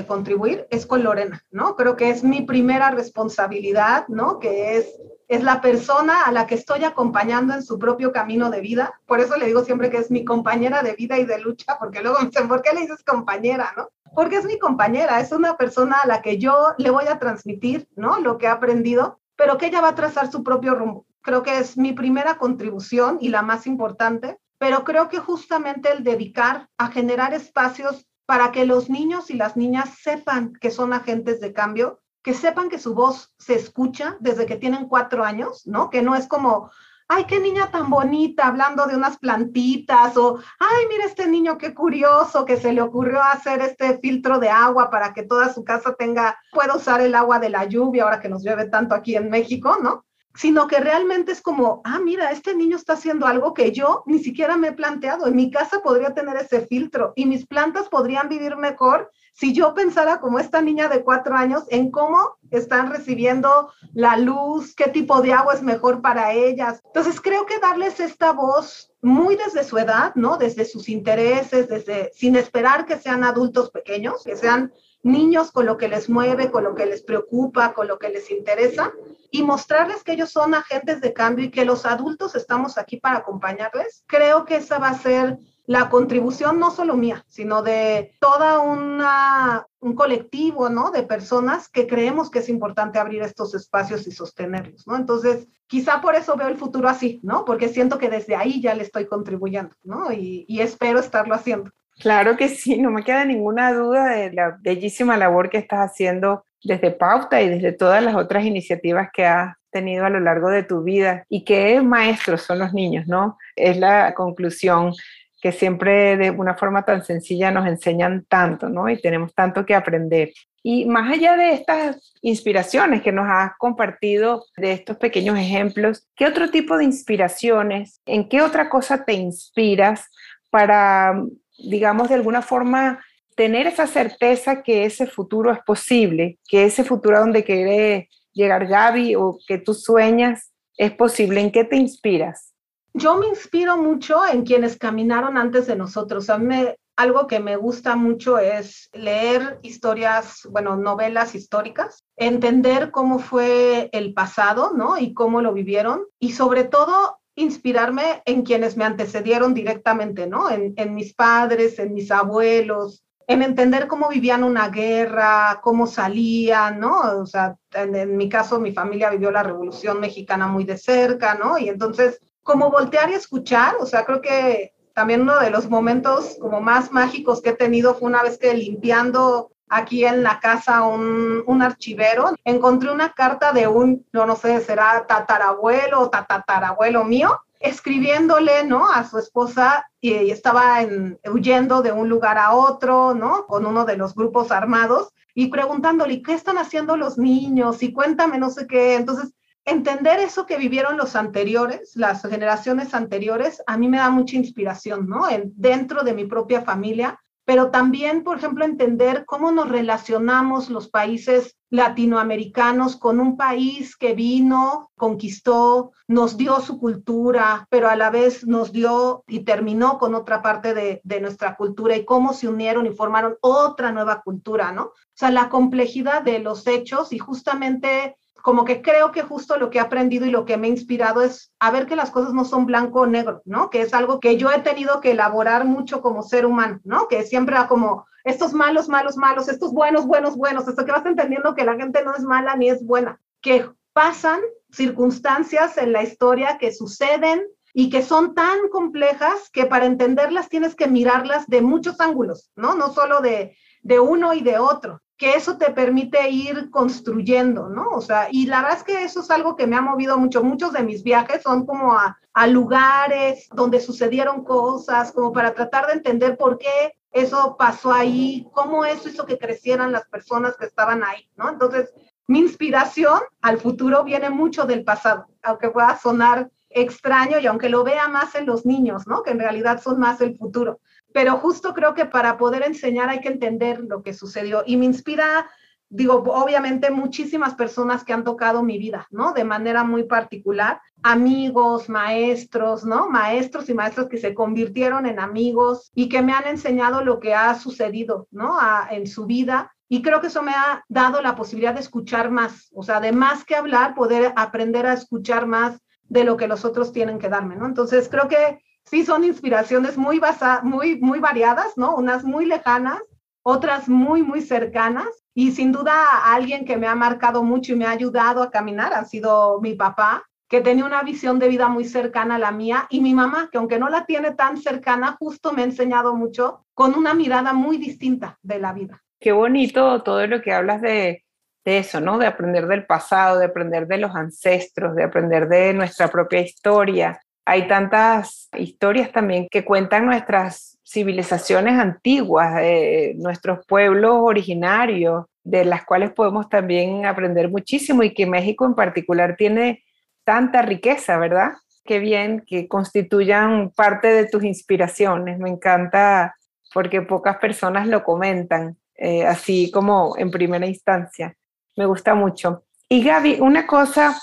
contribuir 0.06 0.66
es 0.70 0.86
con 0.86 1.04
Lorena, 1.04 1.44
¿no? 1.50 1.76
Creo 1.76 1.94
que 1.94 2.08
es 2.08 2.24
mi 2.24 2.40
primera 2.40 2.90
responsabilidad, 2.90 4.08
¿no? 4.08 4.38
Que 4.38 4.78
es 4.78 4.98
es 5.28 5.42
la 5.42 5.60
persona 5.60 6.22
a 6.22 6.32
la 6.32 6.46
que 6.46 6.54
estoy 6.54 6.84
acompañando 6.84 7.52
en 7.52 7.62
su 7.62 7.78
propio 7.78 8.12
camino 8.12 8.50
de 8.50 8.62
vida. 8.62 8.98
Por 9.06 9.20
eso 9.20 9.36
le 9.36 9.46
digo 9.46 9.62
siempre 9.62 9.90
que 9.90 9.98
es 9.98 10.10
mi 10.10 10.24
compañera 10.24 10.82
de 10.82 10.94
vida 10.94 11.18
y 11.18 11.26
de 11.26 11.38
lucha, 11.38 11.78
porque 11.78 12.02
luego 12.02 12.18
me 12.18 12.26
dicen, 12.26 12.48
¿por 12.48 12.62
qué 12.62 12.72
le 12.72 12.80
dices 12.80 13.04
compañera, 13.04 13.74
no? 13.76 13.90
Porque 14.14 14.36
es 14.36 14.46
mi 14.46 14.58
compañera, 14.58 15.20
es 15.20 15.30
una 15.30 15.58
persona 15.58 15.98
a 16.02 16.06
la 16.06 16.22
que 16.22 16.38
yo 16.38 16.72
le 16.78 16.90
voy 16.90 17.04
a 17.06 17.18
transmitir, 17.18 17.86
¿no? 17.94 18.18
Lo 18.20 18.38
que 18.38 18.48
ha 18.48 18.52
aprendido, 18.52 19.20
pero 19.36 19.58
que 19.58 19.66
ella 19.66 19.82
va 19.82 19.88
a 19.88 19.94
trazar 19.94 20.32
su 20.32 20.42
propio 20.42 20.74
rumbo. 20.74 21.06
Creo 21.20 21.42
que 21.42 21.58
es 21.58 21.76
mi 21.76 21.92
primera 21.92 22.38
contribución 22.38 23.18
y 23.20 23.28
la 23.28 23.42
más 23.42 23.66
importante, 23.66 24.38
pero 24.56 24.82
creo 24.82 25.10
que 25.10 25.18
justamente 25.18 25.92
el 25.92 26.04
dedicar 26.04 26.70
a 26.78 26.88
generar 26.88 27.34
espacios 27.34 28.06
para 28.24 28.50
que 28.50 28.64
los 28.64 28.88
niños 28.88 29.30
y 29.30 29.34
las 29.34 29.56
niñas 29.56 29.90
sepan 30.02 30.54
que 30.54 30.70
son 30.70 30.94
agentes 30.94 31.40
de 31.40 31.52
cambio 31.52 32.00
que 32.28 32.34
sepan 32.34 32.68
que 32.68 32.78
su 32.78 32.92
voz 32.92 33.32
se 33.38 33.54
escucha 33.54 34.18
desde 34.20 34.44
que 34.44 34.56
tienen 34.56 34.86
cuatro 34.86 35.24
años, 35.24 35.66
¿no? 35.66 35.88
Que 35.88 36.02
no 36.02 36.14
es 36.14 36.26
como, 36.26 36.70
ay, 37.08 37.24
qué 37.24 37.40
niña 37.40 37.70
tan 37.70 37.88
bonita 37.88 38.48
hablando 38.48 38.84
de 38.84 38.96
unas 38.96 39.16
plantitas 39.16 40.14
o, 40.18 40.38
ay, 40.58 40.84
mira 40.90 41.06
este 41.06 41.26
niño 41.26 41.56
qué 41.56 41.72
curioso 41.72 42.44
que 42.44 42.58
se 42.58 42.74
le 42.74 42.82
ocurrió 42.82 43.22
hacer 43.22 43.62
este 43.62 43.96
filtro 44.00 44.38
de 44.38 44.50
agua 44.50 44.90
para 44.90 45.14
que 45.14 45.22
toda 45.22 45.50
su 45.54 45.64
casa 45.64 45.94
tenga, 45.94 46.38
pueda 46.52 46.76
usar 46.76 47.00
el 47.00 47.14
agua 47.14 47.38
de 47.38 47.48
la 47.48 47.64
lluvia 47.64 48.04
ahora 48.04 48.20
que 48.20 48.28
nos 48.28 48.44
llueve 48.44 48.66
tanto 48.66 48.94
aquí 48.94 49.16
en 49.16 49.30
México, 49.30 49.78
¿no? 49.82 50.04
Sino 50.34 50.66
que 50.66 50.80
realmente 50.80 51.32
es 51.32 51.40
como, 51.40 51.80
ah, 51.86 51.98
mira, 51.98 52.30
este 52.30 52.54
niño 52.54 52.76
está 52.76 52.92
haciendo 52.92 53.26
algo 53.26 53.54
que 53.54 53.72
yo 53.72 54.02
ni 54.04 54.18
siquiera 54.18 54.58
me 54.58 54.68
he 54.68 54.72
planteado. 54.72 55.28
En 55.28 55.34
mi 55.34 55.50
casa 55.50 55.80
podría 55.82 56.12
tener 56.12 56.36
ese 56.36 56.66
filtro 56.66 57.14
y 57.16 57.24
mis 57.24 57.46
plantas 57.46 57.88
podrían 57.88 58.28
vivir 58.28 58.58
mejor 58.58 59.10
si 59.38 59.52
yo 59.52 59.72
pensara 59.72 60.18
como 60.18 60.40
esta 60.40 60.60
niña 60.60 60.88
de 60.88 61.04
cuatro 61.04 61.36
años 61.36 61.62
en 61.68 61.92
cómo 61.92 62.38
están 62.50 62.90
recibiendo 62.90 63.70
la 63.94 64.16
luz, 64.16 64.74
qué 64.74 64.88
tipo 64.88 65.22
de 65.22 65.32
agua 65.32 65.54
es 65.54 65.62
mejor 65.62 66.02
para 66.02 66.32
ellas. 66.32 66.80
Entonces 66.86 67.20
creo 67.20 67.46
que 67.46 67.60
darles 67.60 68.00
esta 68.00 68.32
voz 68.32 68.92
muy 69.00 69.36
desde 69.36 69.62
su 69.62 69.78
edad, 69.78 70.12
¿no? 70.16 70.38
Desde 70.38 70.64
sus 70.64 70.88
intereses, 70.88 71.68
desde 71.68 72.10
sin 72.14 72.34
esperar 72.34 72.84
que 72.84 72.98
sean 72.98 73.22
adultos 73.22 73.70
pequeños, 73.70 74.24
que 74.24 74.36
sean 74.36 74.72
niños 75.04 75.52
con 75.52 75.66
lo 75.66 75.76
que 75.76 75.86
les 75.86 76.08
mueve, 76.08 76.50
con 76.50 76.64
lo 76.64 76.74
que 76.74 76.86
les 76.86 77.02
preocupa, 77.04 77.74
con 77.74 77.86
lo 77.86 78.00
que 78.00 78.08
les 78.08 78.32
interesa 78.32 78.92
y 79.30 79.44
mostrarles 79.44 80.02
que 80.02 80.14
ellos 80.14 80.32
son 80.32 80.54
agentes 80.54 81.00
de 81.00 81.12
cambio 81.12 81.44
y 81.44 81.52
que 81.52 81.64
los 81.64 81.86
adultos 81.86 82.34
estamos 82.34 82.76
aquí 82.76 82.96
para 82.96 83.18
acompañarles. 83.18 84.02
Creo 84.08 84.44
que 84.44 84.56
esa 84.56 84.80
va 84.80 84.88
a 84.88 84.98
ser 84.98 85.38
la 85.68 85.90
contribución 85.90 86.58
no 86.58 86.70
solo 86.70 86.96
mía, 86.96 87.22
sino 87.28 87.62
de 87.62 88.12
toda 88.20 88.60
una, 88.60 89.66
un 89.80 89.94
colectivo, 89.94 90.70
¿no? 90.70 90.90
De 90.90 91.02
personas 91.02 91.68
que 91.68 91.86
creemos 91.86 92.30
que 92.30 92.38
es 92.38 92.48
importante 92.48 92.98
abrir 92.98 93.20
estos 93.20 93.54
espacios 93.54 94.06
y 94.06 94.12
sostenerlos, 94.12 94.86
¿no? 94.86 94.96
Entonces, 94.96 95.46
quizá 95.66 96.00
por 96.00 96.14
eso 96.14 96.36
veo 96.38 96.48
el 96.48 96.56
futuro 96.56 96.88
así, 96.88 97.20
¿no? 97.22 97.44
Porque 97.44 97.68
siento 97.68 97.98
que 97.98 98.08
desde 98.08 98.34
ahí 98.34 98.62
ya 98.62 98.74
le 98.74 98.82
estoy 98.82 99.04
contribuyendo, 99.04 99.76
¿no? 99.82 100.10
Y, 100.10 100.46
y 100.48 100.62
espero 100.62 101.00
estarlo 101.00 101.34
haciendo. 101.34 101.70
Claro 102.00 102.38
que 102.38 102.48
sí, 102.48 102.78
no 102.78 102.90
me 102.90 103.04
queda 103.04 103.26
ninguna 103.26 103.74
duda 103.74 104.06
de 104.08 104.32
la 104.32 104.56
bellísima 104.62 105.18
labor 105.18 105.50
que 105.50 105.58
estás 105.58 105.90
haciendo 105.90 106.46
desde 106.64 106.92
Pauta 106.92 107.42
y 107.42 107.48
desde 107.50 107.72
todas 107.72 108.02
las 108.02 108.14
otras 108.14 108.46
iniciativas 108.46 109.10
que 109.12 109.26
has 109.26 109.54
tenido 109.70 110.06
a 110.06 110.10
lo 110.10 110.20
largo 110.20 110.48
de 110.48 110.62
tu 110.62 110.82
vida 110.82 111.26
y 111.28 111.44
que 111.44 111.82
maestros 111.82 112.40
son 112.40 112.58
los 112.58 112.72
niños, 112.72 113.06
¿no? 113.06 113.36
Es 113.54 113.76
la 113.76 114.14
conclusión 114.14 114.94
que 115.40 115.52
siempre 115.52 116.16
de 116.16 116.30
una 116.30 116.54
forma 116.54 116.84
tan 116.84 117.04
sencilla 117.04 117.50
nos 117.50 117.66
enseñan 117.66 118.24
tanto, 118.28 118.68
¿no? 118.68 118.88
Y 118.88 119.00
tenemos 119.00 119.34
tanto 119.34 119.64
que 119.64 119.74
aprender. 119.74 120.32
Y 120.62 120.86
más 120.86 121.12
allá 121.12 121.36
de 121.36 121.52
estas 121.52 122.12
inspiraciones 122.20 123.02
que 123.02 123.12
nos 123.12 123.26
has 123.28 123.52
compartido, 123.58 124.44
de 124.56 124.72
estos 124.72 124.96
pequeños 124.96 125.38
ejemplos, 125.38 126.06
¿qué 126.16 126.26
otro 126.26 126.50
tipo 126.50 126.76
de 126.76 126.84
inspiraciones, 126.84 128.00
en 128.06 128.28
qué 128.28 128.42
otra 128.42 128.68
cosa 128.68 129.04
te 129.04 129.12
inspiras 129.12 130.10
para, 130.50 131.22
digamos, 131.58 132.08
de 132.08 132.16
alguna 132.16 132.42
forma 132.42 133.02
tener 133.36 133.68
esa 133.68 133.86
certeza 133.86 134.62
que 134.62 134.84
ese 134.84 135.06
futuro 135.06 135.52
es 135.52 135.60
posible, 135.60 136.38
que 136.48 136.64
ese 136.64 136.82
futuro 136.82 137.16
a 137.16 137.20
donde 137.20 137.44
quiere 137.44 138.08
llegar 138.32 138.66
Gaby 138.66 139.14
o 139.14 139.38
que 139.46 139.58
tú 139.58 139.74
sueñas 139.74 140.52
es 140.76 140.90
posible? 140.90 141.40
¿En 141.40 141.52
qué 141.52 141.62
te 141.62 141.76
inspiras? 141.76 142.52
Yo 142.94 143.16
me 143.16 143.28
inspiro 143.28 143.76
mucho 143.76 144.26
en 144.26 144.44
quienes 144.44 144.76
caminaron 144.76 145.36
antes 145.36 145.66
de 145.66 145.76
nosotros. 145.76 146.30
A 146.30 146.38
mí 146.38 146.66
algo 146.98 147.28
que 147.28 147.38
me 147.38 147.54
gusta 147.54 147.94
mucho 147.94 148.38
es 148.40 148.90
leer 148.92 149.60
historias, 149.62 150.48
bueno, 150.50 150.74
novelas 150.74 151.36
históricas, 151.36 152.02
entender 152.16 152.90
cómo 152.90 153.20
fue 153.20 153.88
el 153.92 154.14
pasado, 154.14 154.72
¿no? 154.74 154.98
Y 154.98 155.14
cómo 155.14 155.40
lo 155.40 155.52
vivieron. 155.52 156.06
Y 156.18 156.32
sobre 156.32 156.64
todo, 156.64 157.20
inspirarme 157.36 158.22
en 158.24 158.42
quienes 158.42 158.76
me 158.76 158.84
antecedieron 158.84 159.54
directamente, 159.54 160.26
¿no? 160.26 160.50
En, 160.50 160.94
mis 160.94 161.14
padres, 161.14 161.78
en 161.78 161.94
mis 161.94 162.10
abuelos, 162.10 163.04
en 163.28 163.42
entender 163.42 163.86
cómo 163.86 164.08
vivían 164.08 164.42
una 164.42 164.68
guerra, 164.68 165.60
cómo 165.62 165.86
salían, 165.86 166.80
¿no? 166.80 167.20
O 167.20 167.26
sea, 167.26 167.56
en, 167.74 168.16
mi 168.16 168.28
caso, 168.28 168.58
mi 168.58 168.72
familia 168.72 169.10
vivió 169.10 169.30
la 169.30 169.44
Revolución 169.44 170.00
Mexicana 170.00 170.48
muy 170.48 170.64
de 170.64 170.78
cerca, 170.78 171.34
¿no? 171.36 171.58
Y 171.58 171.68
entonces 171.68 172.20
como 172.48 172.70
voltear 172.70 173.10
y 173.10 173.12
escuchar, 173.12 173.76
o 173.78 173.84
sea, 173.84 174.06
creo 174.06 174.22
que 174.22 174.72
también 174.94 175.20
uno 175.20 175.38
de 175.38 175.50
los 175.50 175.68
momentos 175.68 176.38
como 176.40 176.62
más 176.62 176.90
mágicos 176.90 177.42
que 177.42 177.50
he 177.50 177.52
tenido 177.52 177.94
fue 177.94 178.08
una 178.08 178.22
vez 178.22 178.38
que 178.38 178.54
limpiando 178.54 179.50
aquí 179.68 180.06
en 180.06 180.22
la 180.22 180.40
casa 180.40 180.80
un, 180.86 181.42
un 181.46 181.60
archivero, 181.60 182.30
encontré 182.44 182.90
una 182.90 183.12
carta 183.12 183.52
de 183.52 183.68
un, 183.68 184.06
no, 184.14 184.24
no 184.24 184.34
sé, 184.34 184.62
será 184.62 185.06
tatarabuelo 185.06 186.00
o 186.00 186.08
tatarabuelo 186.08 187.04
mío, 187.04 187.38
escribiéndole, 187.60 188.64
¿no? 188.64 188.88
A 188.88 189.04
su 189.04 189.18
esposa 189.18 189.84
y, 190.00 190.30
estaba 190.30 190.80
en, 190.80 191.20
huyendo 191.30 191.82
de 191.82 191.92
un 191.92 192.08
lugar 192.08 192.38
a 192.38 192.54
otro, 192.54 193.12
¿no? 193.12 193.44
Con 193.46 193.66
uno 193.66 193.84
de 193.84 193.98
los 193.98 194.14
grupos 194.14 194.50
armados 194.52 195.10
y 195.34 195.48
preguntándole, 195.48 196.22
¿qué 196.22 196.32
están 196.32 196.56
haciendo 196.56 196.96
los 196.96 197.18
niños? 197.18 197.82
Y 197.82 197.92
cuéntame, 197.92 198.38
no 198.38 198.48
sé 198.48 198.66
qué. 198.66 198.94
Entonces, 198.94 199.34
entender 199.64 200.20
eso 200.20 200.46
que 200.46 200.56
vivieron 200.56 200.96
los 200.96 201.16
anteriores, 201.16 201.92
las 201.94 202.22
generaciones 202.22 202.94
anteriores, 202.94 203.62
a 203.66 203.76
mí 203.76 203.88
me 203.88 203.98
da 203.98 204.10
mucha 204.10 204.36
inspiración, 204.36 205.08
¿no? 205.08 205.28
En, 205.28 205.52
dentro 205.56 206.02
de 206.02 206.14
mi 206.14 206.24
propia 206.24 206.62
familia, 206.62 207.18
pero 207.48 207.70
también, 207.70 208.24
por 208.24 208.36
ejemplo, 208.36 208.66
entender 208.66 209.24
cómo 209.24 209.50
nos 209.52 209.70
relacionamos 209.70 210.68
los 210.68 210.90
países 210.90 211.56
latinoamericanos 211.70 212.96
con 212.96 213.20
un 213.20 213.38
país 213.38 213.96
que 213.96 214.12
vino, 214.12 214.90
conquistó, 214.96 215.92
nos 216.06 216.36
dio 216.36 216.60
su 216.60 216.78
cultura, 216.78 217.66
pero 217.70 217.88
a 217.88 217.96
la 217.96 218.10
vez 218.10 218.46
nos 218.46 218.70
dio 218.70 219.24
y 219.26 219.40
terminó 219.44 219.98
con 219.98 220.14
otra 220.14 220.42
parte 220.42 220.74
de, 220.74 221.00
de 221.04 221.20
nuestra 221.22 221.56
cultura 221.56 221.96
y 221.96 222.04
cómo 222.04 222.34
se 222.34 222.48
unieron 222.48 222.84
y 222.84 222.90
formaron 222.90 223.38
otra 223.40 223.92
nueva 223.92 224.20
cultura, 224.20 224.70
¿no? 224.72 224.82
O 224.82 224.92
sea, 225.14 225.30
la 225.30 225.48
complejidad 225.48 226.20
de 226.20 226.40
los 226.40 226.66
hechos 226.66 227.14
y 227.14 227.18
justamente 227.18 228.16
como 228.48 228.64
que 228.64 228.80
creo 228.80 229.12
que 229.12 229.20
justo 229.20 229.58
lo 229.58 229.68
que 229.68 229.76
he 229.76 229.80
aprendido 229.82 230.24
y 230.24 230.30
lo 230.30 230.46
que 230.46 230.56
me 230.56 230.68
ha 230.68 230.70
inspirado 230.70 231.20
es 231.20 231.52
a 231.58 231.70
ver 231.70 231.84
que 231.84 231.96
las 231.96 232.10
cosas 232.10 232.32
no 232.32 232.46
son 232.46 232.64
blanco 232.64 233.00
o 233.00 233.06
negro, 233.06 233.42
¿no? 233.44 233.68
Que 233.68 233.82
es 233.82 233.92
algo 233.92 234.20
que 234.20 234.38
yo 234.38 234.50
he 234.50 234.60
tenido 234.60 235.02
que 235.02 235.10
elaborar 235.10 235.66
mucho 235.66 236.00
como 236.00 236.22
ser 236.22 236.46
humano, 236.46 236.80
¿no? 236.82 237.08
Que 237.08 237.24
siempre 237.24 237.56
va 237.56 237.68
como 237.68 238.06
estos 238.24 238.54
malos, 238.54 238.88
malos, 238.88 239.18
malos, 239.18 239.50
estos 239.50 239.74
buenos, 239.74 240.06
buenos, 240.06 240.34
buenos, 240.34 240.66
hasta 240.66 240.82
que 240.86 240.92
vas 240.92 241.04
entendiendo 241.04 241.54
que 241.54 241.66
la 241.66 241.76
gente 241.76 242.02
no 242.02 242.14
es 242.14 242.22
mala 242.22 242.56
ni 242.56 242.70
es 242.70 242.82
buena, 242.86 243.20
que 243.42 243.68
pasan 243.92 244.40
circunstancias 244.72 245.76
en 245.76 245.92
la 245.92 246.02
historia 246.02 246.56
que 246.56 246.72
suceden 246.72 247.42
y 247.74 247.90
que 247.90 248.00
son 248.00 248.34
tan 248.34 248.70
complejas 248.70 249.50
que 249.52 249.66
para 249.66 249.84
entenderlas 249.84 250.48
tienes 250.48 250.74
que 250.74 250.88
mirarlas 250.88 251.48
de 251.48 251.60
muchos 251.60 252.00
ángulos, 252.00 252.50
¿no? 252.56 252.76
No 252.76 252.94
solo 252.94 253.20
de 253.20 253.58
de 253.82 254.00
uno 254.00 254.34
y 254.34 254.40
de 254.40 254.58
otro, 254.58 255.00
que 255.18 255.32
eso 255.32 255.58
te 255.58 255.72
permite 255.72 256.30
ir 256.30 256.70
construyendo, 256.70 257.68
¿no? 257.68 257.88
O 257.88 258.00
sea, 258.00 258.28
y 258.30 258.46
la 258.46 258.62
verdad 258.62 258.78
es 258.78 258.84
que 258.84 259.02
eso 259.02 259.20
es 259.20 259.30
algo 259.30 259.56
que 259.56 259.66
me 259.66 259.76
ha 259.76 259.82
movido 259.82 260.16
mucho. 260.16 260.44
Muchos 260.44 260.72
de 260.72 260.84
mis 260.84 261.02
viajes 261.02 261.42
son 261.42 261.66
como 261.66 261.92
a, 261.92 262.16
lugares 262.46 263.48
donde 263.52 263.80
sucedieron 263.80 264.44
cosas, 264.44 265.10
como 265.10 265.32
para 265.32 265.54
tratar 265.54 265.88
de 265.88 265.94
entender 265.94 266.36
por 266.36 266.56
qué 266.56 266.94
eso 267.10 267.56
pasó 267.58 267.92
ahí, 267.92 268.46
cómo 268.52 268.84
eso 268.84 269.08
hizo 269.08 269.26
que 269.26 269.38
crecieran 269.38 269.90
las 269.90 270.06
personas 270.06 270.56
que 270.56 270.66
estaban 270.66 271.02
ahí, 271.02 271.28
¿no? 271.34 271.48
Entonces, 271.48 271.92
mi 272.28 272.38
inspiración 272.38 273.18
al 273.42 273.58
futuro 273.58 274.04
viene 274.04 274.30
mucho 274.30 274.66
del 274.66 274.84
pasado, 274.84 275.26
aunque 275.42 275.70
pueda 275.70 275.98
sonar 275.98 276.48
extraño 276.70 277.40
y 277.40 277.46
aunque 277.46 277.68
lo 277.68 277.82
vea 277.82 278.06
más 278.06 278.36
en 278.36 278.46
los 278.46 278.64
niños, 278.64 279.08
¿no? 279.08 279.24
Que 279.24 279.30
en 279.30 279.40
realidad 279.40 279.82
son 279.82 279.98
más 279.98 280.20
el 280.20 280.36
futuro. 280.38 280.78
Pero 281.18 281.36
justo 281.38 281.74
creo 281.74 281.94
que 281.94 282.04
para 282.06 282.38
poder 282.38 282.62
enseñar 282.62 283.08
hay 283.08 283.20
que 283.20 283.26
entender 283.26 283.80
lo 283.80 284.04
que 284.04 284.14
sucedió 284.14 284.62
y 284.64 284.76
me 284.76 284.84
inspira 284.84 285.50
digo, 285.88 286.14
obviamente 286.14 286.92
muchísimas 286.92 287.56
personas 287.56 288.04
que 288.04 288.12
han 288.12 288.22
tocado 288.22 288.62
mi 288.62 288.78
vida, 288.78 289.08
¿no? 289.10 289.32
De 289.32 289.42
manera 289.42 289.82
muy 289.82 290.04
particular, 290.04 290.80
amigos, 291.02 291.88
maestros, 291.88 292.84
¿no? 292.84 293.10
Maestros 293.10 293.68
y 293.68 293.74
maestros 293.74 294.08
que 294.08 294.18
se 294.18 294.32
convirtieron 294.32 295.06
en 295.06 295.18
amigos 295.18 295.90
y 295.92 296.08
que 296.08 296.22
me 296.22 296.34
han 296.34 296.46
enseñado 296.46 297.02
lo 297.02 297.18
que 297.18 297.34
ha 297.34 297.52
sucedido, 297.56 298.28
¿no? 298.30 298.56
en 298.88 299.08
su 299.08 299.26
vida. 299.26 299.74
Y 299.88 300.02
creo 300.02 300.20
que 300.20 300.28
eso 300.28 300.44
me 300.44 300.52
ha 300.52 300.84
dado 300.88 301.20
la 301.20 301.34
posibilidad 301.34 301.74
de 301.74 301.80
escuchar 301.80 302.30
más, 302.30 302.70
o 302.72 302.84
sea, 302.84 303.00
de 303.00 303.10
más 303.10 303.44
que 303.44 303.56
hablar, 303.56 303.96
poder 303.96 304.32
aprender 304.36 304.86
a 304.86 304.92
escuchar 304.92 305.48
más 305.48 305.80
de 306.04 306.22
lo 306.22 306.36
que 306.36 306.46
los 306.46 306.64
otros 306.64 306.92
tienen 306.92 307.18
que 307.18 307.28
darme, 307.28 307.56
¿no? 307.56 307.66
Entonces, 307.66 308.08
creo 308.08 308.28
que 308.28 308.60
sí 308.88 309.04
son 309.04 309.24
inspiraciones 309.24 309.96
muy, 309.96 310.20
muy, 310.62 311.00
muy 311.00 311.20
variadas, 311.20 311.76
¿no? 311.76 311.94
Unas 311.96 312.24
muy 312.24 312.46
lejanas, 312.46 313.00
otras 313.42 313.88
muy, 313.88 314.22
muy 314.22 314.40
cercanas, 314.42 315.08
y 315.34 315.52
sin 315.52 315.72
duda 315.72 315.94
alguien 316.24 316.64
que 316.64 316.76
me 316.76 316.86
ha 316.86 316.94
marcado 316.94 317.42
mucho 317.42 317.72
y 317.72 317.76
me 317.76 317.86
ha 317.86 317.90
ayudado 317.90 318.42
a 318.42 318.50
caminar 318.50 318.92
ha 318.92 319.04
sido 319.04 319.60
mi 319.60 319.74
papá, 319.74 320.24
que 320.48 320.60
tenía 320.62 320.84
una 320.84 321.02
visión 321.02 321.38
de 321.38 321.48
vida 321.48 321.68
muy 321.68 321.84
cercana 321.84 322.36
a 322.36 322.38
la 322.38 322.50
mía, 322.50 322.86
y 322.90 323.00
mi 323.00 323.14
mamá, 323.14 323.48
que 323.52 323.58
aunque 323.58 323.78
no 323.78 323.88
la 323.88 324.06
tiene 324.06 324.32
tan 324.32 324.56
cercana, 324.56 325.16
justo 325.18 325.52
me 325.52 325.62
ha 325.62 325.66
enseñado 325.66 326.14
mucho 326.14 326.64
con 326.74 326.94
una 326.94 327.14
mirada 327.14 327.52
muy 327.52 327.76
distinta 327.76 328.38
de 328.42 328.58
la 328.58 328.72
vida. 328.72 329.02
Qué 329.20 329.32
bonito 329.32 330.02
todo 330.02 330.26
lo 330.26 330.40
que 330.40 330.52
hablas 330.52 330.80
de 330.80 331.22
eso, 331.64 332.00
¿no? 332.00 332.16
De 332.16 332.26
aprender 332.26 332.66
del 332.66 332.86
pasado, 332.86 333.38
de 333.38 333.44
aprender 333.44 333.86
de 333.86 333.98
los 333.98 334.14
ancestros, 334.14 334.94
de 334.96 335.04
aprender 335.04 335.48
de 335.48 335.74
nuestra 335.74 336.08
propia 336.08 336.40
historia. 336.40 337.20
Hay 337.50 337.66
tantas 337.66 338.50
historias 338.58 339.10
también 339.10 339.48
que 339.50 339.64
cuentan 339.64 340.04
nuestras 340.04 340.78
civilizaciones 340.84 341.78
antiguas, 341.78 342.56
de 342.56 343.14
nuestros 343.16 343.64
pueblos 343.64 344.16
originarios, 344.20 345.24
de 345.44 345.64
las 345.64 345.86
cuales 345.86 346.10
podemos 346.12 346.50
también 346.50 347.06
aprender 347.06 347.48
muchísimo 347.48 348.02
y 348.02 348.12
que 348.12 348.26
México 348.26 348.66
en 348.66 348.74
particular 348.74 349.34
tiene 349.38 349.82
tanta 350.24 350.60
riqueza, 350.60 351.16
¿verdad? 351.16 351.52
Qué 351.86 352.00
bien 352.00 352.44
que 352.46 352.68
constituyan 352.68 353.70
parte 353.70 354.08
de 354.08 354.26
tus 354.26 354.44
inspiraciones. 354.44 355.38
Me 355.38 355.48
encanta 355.48 356.36
porque 356.74 357.00
pocas 357.00 357.38
personas 357.38 357.88
lo 357.88 358.04
comentan, 358.04 358.76
eh, 358.94 359.24
así 359.24 359.70
como 359.70 360.18
en 360.18 360.30
primera 360.30 360.66
instancia. 360.66 361.34
Me 361.78 361.86
gusta 361.86 362.14
mucho. 362.14 362.64
Y 362.90 363.02
Gaby, 363.02 363.38
una 363.40 363.66
cosa, 363.66 364.20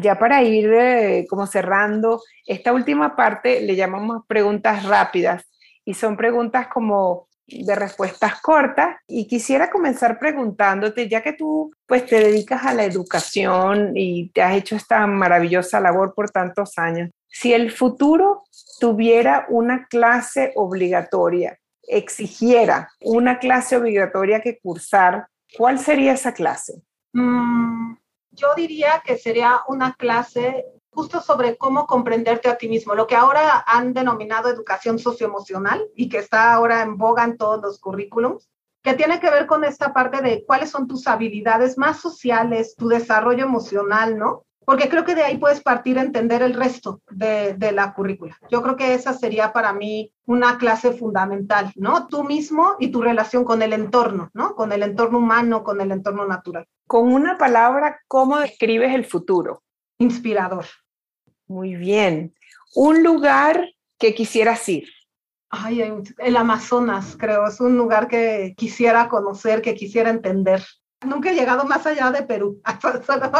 ya 0.00 0.18
para 0.18 0.42
ir 0.42 0.72
eh, 0.72 1.26
como 1.28 1.46
cerrando, 1.46 2.22
esta 2.46 2.72
última 2.72 3.16
parte 3.16 3.60
le 3.60 3.76
llamamos 3.76 4.24
preguntas 4.26 4.84
rápidas 4.84 5.44
y 5.84 5.94
son 5.94 6.16
preguntas 6.16 6.68
como 6.68 7.28
de 7.46 7.74
respuestas 7.76 8.40
cortas 8.40 8.96
y 9.06 9.28
quisiera 9.28 9.70
comenzar 9.70 10.18
preguntándote, 10.18 11.08
ya 11.08 11.22
que 11.22 11.32
tú 11.32 11.72
pues 11.86 12.04
te 12.06 12.18
dedicas 12.18 12.64
a 12.64 12.74
la 12.74 12.84
educación 12.84 13.92
y 13.94 14.30
te 14.30 14.42
has 14.42 14.56
hecho 14.56 14.74
esta 14.74 15.06
maravillosa 15.06 15.80
labor 15.80 16.12
por 16.14 16.30
tantos 16.30 16.76
años, 16.76 17.10
si 17.28 17.52
el 17.52 17.70
futuro 17.70 18.44
tuviera 18.80 19.46
una 19.48 19.86
clase 19.86 20.52
obligatoria, 20.56 21.58
exigiera 21.82 22.90
una 23.00 23.38
clase 23.38 23.76
obligatoria 23.76 24.40
que 24.40 24.58
cursar, 24.58 25.28
¿cuál 25.56 25.78
sería 25.78 26.14
esa 26.14 26.32
clase? 26.32 26.82
Mm, 27.12 27.94
yo 28.36 28.54
diría 28.54 29.02
que 29.04 29.18
sería 29.18 29.62
una 29.66 29.94
clase 29.94 30.66
justo 30.90 31.20
sobre 31.20 31.58
cómo 31.58 31.86
comprenderte 31.86 32.48
a 32.48 32.56
ti 32.56 32.68
mismo, 32.68 32.94
lo 32.94 33.06
que 33.06 33.16
ahora 33.16 33.62
han 33.66 33.92
denominado 33.92 34.48
educación 34.48 34.98
socioemocional 34.98 35.86
y 35.94 36.08
que 36.08 36.18
está 36.18 36.54
ahora 36.54 36.80
en 36.82 36.96
boga 36.96 37.24
en 37.24 37.36
todos 37.36 37.60
los 37.60 37.78
currículums, 37.78 38.48
que 38.82 38.94
tiene 38.94 39.20
que 39.20 39.30
ver 39.30 39.46
con 39.46 39.64
esta 39.64 39.92
parte 39.92 40.22
de 40.22 40.44
cuáles 40.46 40.70
son 40.70 40.86
tus 40.86 41.06
habilidades 41.06 41.76
más 41.76 42.00
sociales, 42.00 42.76
tu 42.76 42.88
desarrollo 42.88 43.44
emocional, 43.44 44.18
¿no? 44.18 44.45
Porque 44.66 44.88
creo 44.88 45.04
que 45.04 45.14
de 45.14 45.22
ahí 45.22 45.38
puedes 45.38 45.62
partir 45.62 45.96
a 45.98 46.02
entender 46.02 46.42
el 46.42 46.52
resto 46.52 47.00
de, 47.08 47.54
de 47.54 47.70
la 47.70 47.94
currícula. 47.94 48.36
Yo 48.50 48.62
creo 48.62 48.76
que 48.76 48.94
esa 48.94 49.14
sería 49.14 49.52
para 49.52 49.72
mí 49.72 50.12
una 50.26 50.58
clase 50.58 50.92
fundamental, 50.92 51.72
¿no? 51.76 52.08
Tú 52.08 52.24
mismo 52.24 52.74
y 52.80 52.88
tu 52.88 53.00
relación 53.00 53.44
con 53.44 53.62
el 53.62 53.72
entorno, 53.72 54.28
¿no? 54.34 54.56
Con 54.56 54.72
el 54.72 54.82
entorno 54.82 55.18
humano, 55.18 55.62
con 55.62 55.80
el 55.80 55.92
entorno 55.92 56.26
natural. 56.26 56.66
Con 56.88 57.12
una 57.12 57.38
palabra, 57.38 58.00
¿cómo 58.08 58.40
describes 58.40 58.92
el 58.92 59.04
futuro? 59.04 59.62
Inspirador. 59.98 60.66
Muy 61.46 61.76
bien. 61.76 62.34
Un 62.74 63.04
lugar 63.04 63.64
que 63.98 64.14
quisieras 64.14 64.68
ir. 64.68 64.88
Ay, 65.48 65.80
el 66.18 66.36
Amazonas, 66.36 67.16
creo, 67.16 67.46
es 67.46 67.60
un 67.60 67.76
lugar 67.76 68.08
que 68.08 68.54
quisiera 68.56 69.08
conocer, 69.08 69.62
que 69.62 69.76
quisiera 69.76 70.10
entender. 70.10 70.64
Nunca 71.04 71.30
he 71.30 71.34
llegado 71.34 71.64
más 71.64 71.86
allá 71.86 72.10
de 72.10 72.22
Perú. 72.22 72.60
Solo 73.06 73.30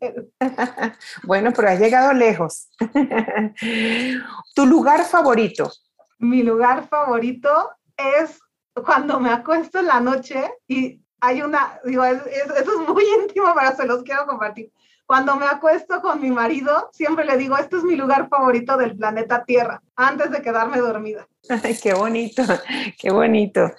Perú. 0.00 0.32
bueno, 1.24 1.52
pero 1.54 1.68
has 1.68 1.78
llegado 1.78 2.12
lejos. 2.12 2.68
¿Tu 4.54 4.66
lugar 4.66 5.04
favorito? 5.04 5.70
Mi 6.18 6.42
lugar 6.42 6.88
favorito 6.88 7.70
es 7.96 8.38
cuando 8.84 9.20
me 9.20 9.30
acuesto 9.30 9.78
en 9.78 9.86
la 9.86 10.00
noche 10.00 10.50
y 10.66 11.00
hay 11.20 11.42
una, 11.42 11.78
digo, 11.84 12.04
eso 12.04 12.24
es 12.26 12.88
muy 12.88 13.04
íntimo, 13.20 13.54
pero 13.54 13.76
se 13.76 13.86
los 13.86 14.02
quiero 14.02 14.26
compartir. 14.26 14.72
Cuando 15.06 15.36
me 15.36 15.46
acuesto 15.46 16.00
con 16.00 16.20
mi 16.20 16.30
marido, 16.30 16.88
siempre 16.92 17.24
le 17.24 17.36
digo, 17.36 17.56
este 17.58 17.76
es 17.76 17.84
mi 17.84 17.96
lugar 17.96 18.28
favorito 18.28 18.76
del 18.76 18.96
planeta 18.96 19.44
Tierra, 19.44 19.82
antes 19.94 20.30
de 20.30 20.42
quedarme 20.42 20.78
dormida. 20.78 21.28
Ay, 21.48 21.78
qué 21.80 21.92
bonito, 21.94 22.42
qué 22.98 23.10
bonito. 23.10 23.70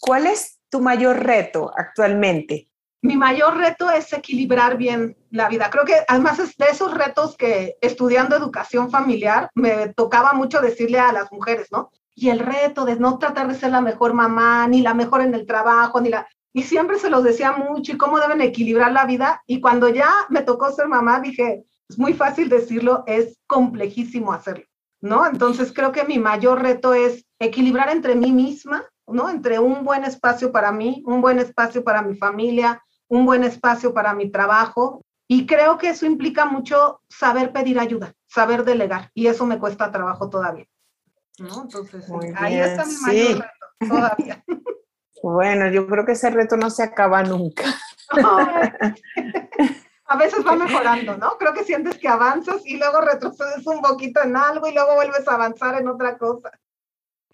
¿Cuál 0.00 0.26
es 0.26 0.53
tu 0.74 0.80
mayor 0.80 1.22
reto 1.22 1.70
actualmente? 1.76 2.68
Mi 3.00 3.16
mayor 3.16 3.56
reto 3.56 3.92
es 3.92 4.12
equilibrar 4.12 4.76
bien 4.76 5.16
la 5.30 5.48
vida. 5.48 5.70
Creo 5.70 5.84
que 5.84 5.94
además 6.08 6.40
es 6.40 6.56
de 6.56 6.66
esos 6.66 6.92
retos 6.92 7.36
que 7.36 7.76
estudiando 7.80 8.34
educación 8.34 8.90
familiar 8.90 9.50
me 9.54 9.94
tocaba 9.94 10.32
mucho 10.32 10.60
decirle 10.60 10.98
a 10.98 11.12
las 11.12 11.30
mujeres, 11.30 11.68
¿no? 11.70 11.92
Y 12.16 12.30
el 12.30 12.40
reto 12.40 12.84
de 12.84 12.96
no 12.96 13.18
tratar 13.18 13.46
de 13.46 13.54
ser 13.54 13.70
la 13.70 13.80
mejor 13.80 14.14
mamá, 14.14 14.66
ni 14.66 14.82
la 14.82 14.94
mejor 14.94 15.20
en 15.20 15.32
el 15.34 15.46
trabajo, 15.46 16.00
ni 16.00 16.08
la 16.08 16.26
y 16.52 16.64
siempre 16.64 16.98
se 16.98 17.08
los 17.08 17.22
decía 17.22 17.52
mucho 17.52 17.92
y 17.92 17.96
cómo 17.96 18.18
deben 18.18 18.40
equilibrar 18.40 18.90
la 18.90 19.06
vida. 19.06 19.44
Y 19.46 19.60
cuando 19.60 19.88
ya 19.88 20.10
me 20.28 20.42
tocó 20.42 20.72
ser 20.72 20.88
mamá, 20.88 21.20
dije, 21.20 21.64
es 21.88 21.96
muy 21.96 22.14
fácil 22.14 22.48
decirlo, 22.48 23.04
es 23.06 23.38
complejísimo 23.46 24.32
hacerlo, 24.32 24.64
¿no? 25.00 25.24
Entonces 25.24 25.72
creo 25.72 25.92
que 25.92 26.02
mi 26.02 26.18
mayor 26.18 26.62
reto 26.62 26.94
es 26.94 27.24
equilibrar 27.38 27.90
entre 27.90 28.16
mí 28.16 28.32
misma, 28.32 28.84
¿no? 29.06 29.30
Entre 29.30 29.58
un 29.58 29.84
buen 29.84 30.04
espacio 30.04 30.52
para 30.52 30.72
mí, 30.72 31.02
un 31.06 31.20
buen 31.20 31.38
espacio 31.38 31.84
para 31.84 32.02
mi 32.02 32.16
familia, 32.16 32.82
un 33.08 33.26
buen 33.26 33.44
espacio 33.44 33.92
para 33.92 34.14
mi 34.14 34.30
trabajo. 34.30 35.02
Y 35.26 35.46
creo 35.46 35.78
que 35.78 35.90
eso 35.90 36.06
implica 36.06 36.44
mucho 36.44 37.00
saber 37.08 37.52
pedir 37.52 37.78
ayuda, 37.78 38.14
saber 38.26 38.64
delegar. 38.64 39.10
Y 39.14 39.26
eso 39.26 39.46
me 39.46 39.58
cuesta 39.58 39.90
trabajo 39.90 40.28
todavía. 40.28 40.66
¿no? 41.38 41.62
Entonces, 41.62 42.04
ahí 42.36 42.58
está 42.58 42.84
mi 42.84 42.96
mayor 42.98 43.40
reto 43.40 43.94
todavía. 43.94 44.44
Bueno, 45.22 45.70
yo 45.70 45.86
creo 45.86 46.04
que 46.04 46.12
ese 46.12 46.30
reto 46.30 46.56
no 46.56 46.68
se 46.68 46.82
acaba 46.82 47.22
nunca. 47.22 47.64
a 50.06 50.16
veces 50.16 50.46
va 50.46 50.54
mejorando, 50.54 51.16
¿no? 51.16 51.38
Creo 51.38 51.54
que 51.54 51.64
sientes 51.64 51.96
que 51.98 52.08
avanzas 52.08 52.60
y 52.66 52.76
luego 52.76 53.00
retrocedes 53.00 53.66
un 53.66 53.80
poquito 53.80 54.22
en 54.22 54.36
algo 54.36 54.68
y 54.68 54.74
luego 54.74 54.94
vuelves 54.94 55.26
a 55.26 55.34
avanzar 55.34 55.80
en 55.80 55.88
otra 55.88 56.18
cosa. 56.18 56.50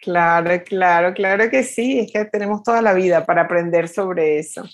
Claro, 0.02 0.50
claro, 0.64 1.14
claro 1.14 1.50
que 1.50 1.62
sí, 1.62 1.98
es 2.00 2.12
que 2.12 2.24
tenemos 2.24 2.62
toda 2.62 2.80
la 2.80 2.94
vida 2.94 3.26
para 3.26 3.42
aprender 3.42 3.88
sobre 3.88 4.38
eso. 4.38 4.64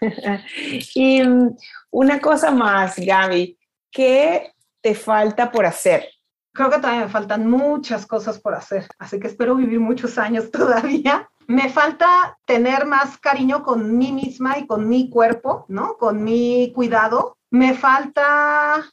y 0.94 1.22
mm, 1.22 1.56
una 1.90 2.20
cosa 2.20 2.50
más, 2.50 2.98
Gaby, 2.98 3.58
¿qué 3.90 4.52
te 4.80 4.94
falta 4.94 5.52
por 5.52 5.66
hacer? 5.66 6.06
Creo 6.52 6.68
que 6.68 6.78
todavía 6.78 7.04
me 7.04 7.10
faltan 7.10 7.48
muchas 7.48 8.06
cosas 8.06 8.38
por 8.40 8.54
hacer, 8.54 8.86
así 8.98 9.18
que 9.20 9.28
espero 9.28 9.54
vivir 9.54 9.80
muchos 9.80 10.18
años 10.18 10.50
todavía 10.52 11.28
me 11.46 11.68
falta 11.68 12.38
tener 12.44 12.86
más 12.86 13.18
cariño 13.18 13.62
con 13.62 13.96
mí 13.98 14.12
misma 14.12 14.58
y 14.58 14.66
con 14.66 14.88
mi 14.88 15.10
cuerpo, 15.10 15.64
¿no? 15.68 15.96
Con 15.96 16.22
mi 16.24 16.72
cuidado. 16.74 17.36
Me 17.50 17.74
falta, 17.74 18.84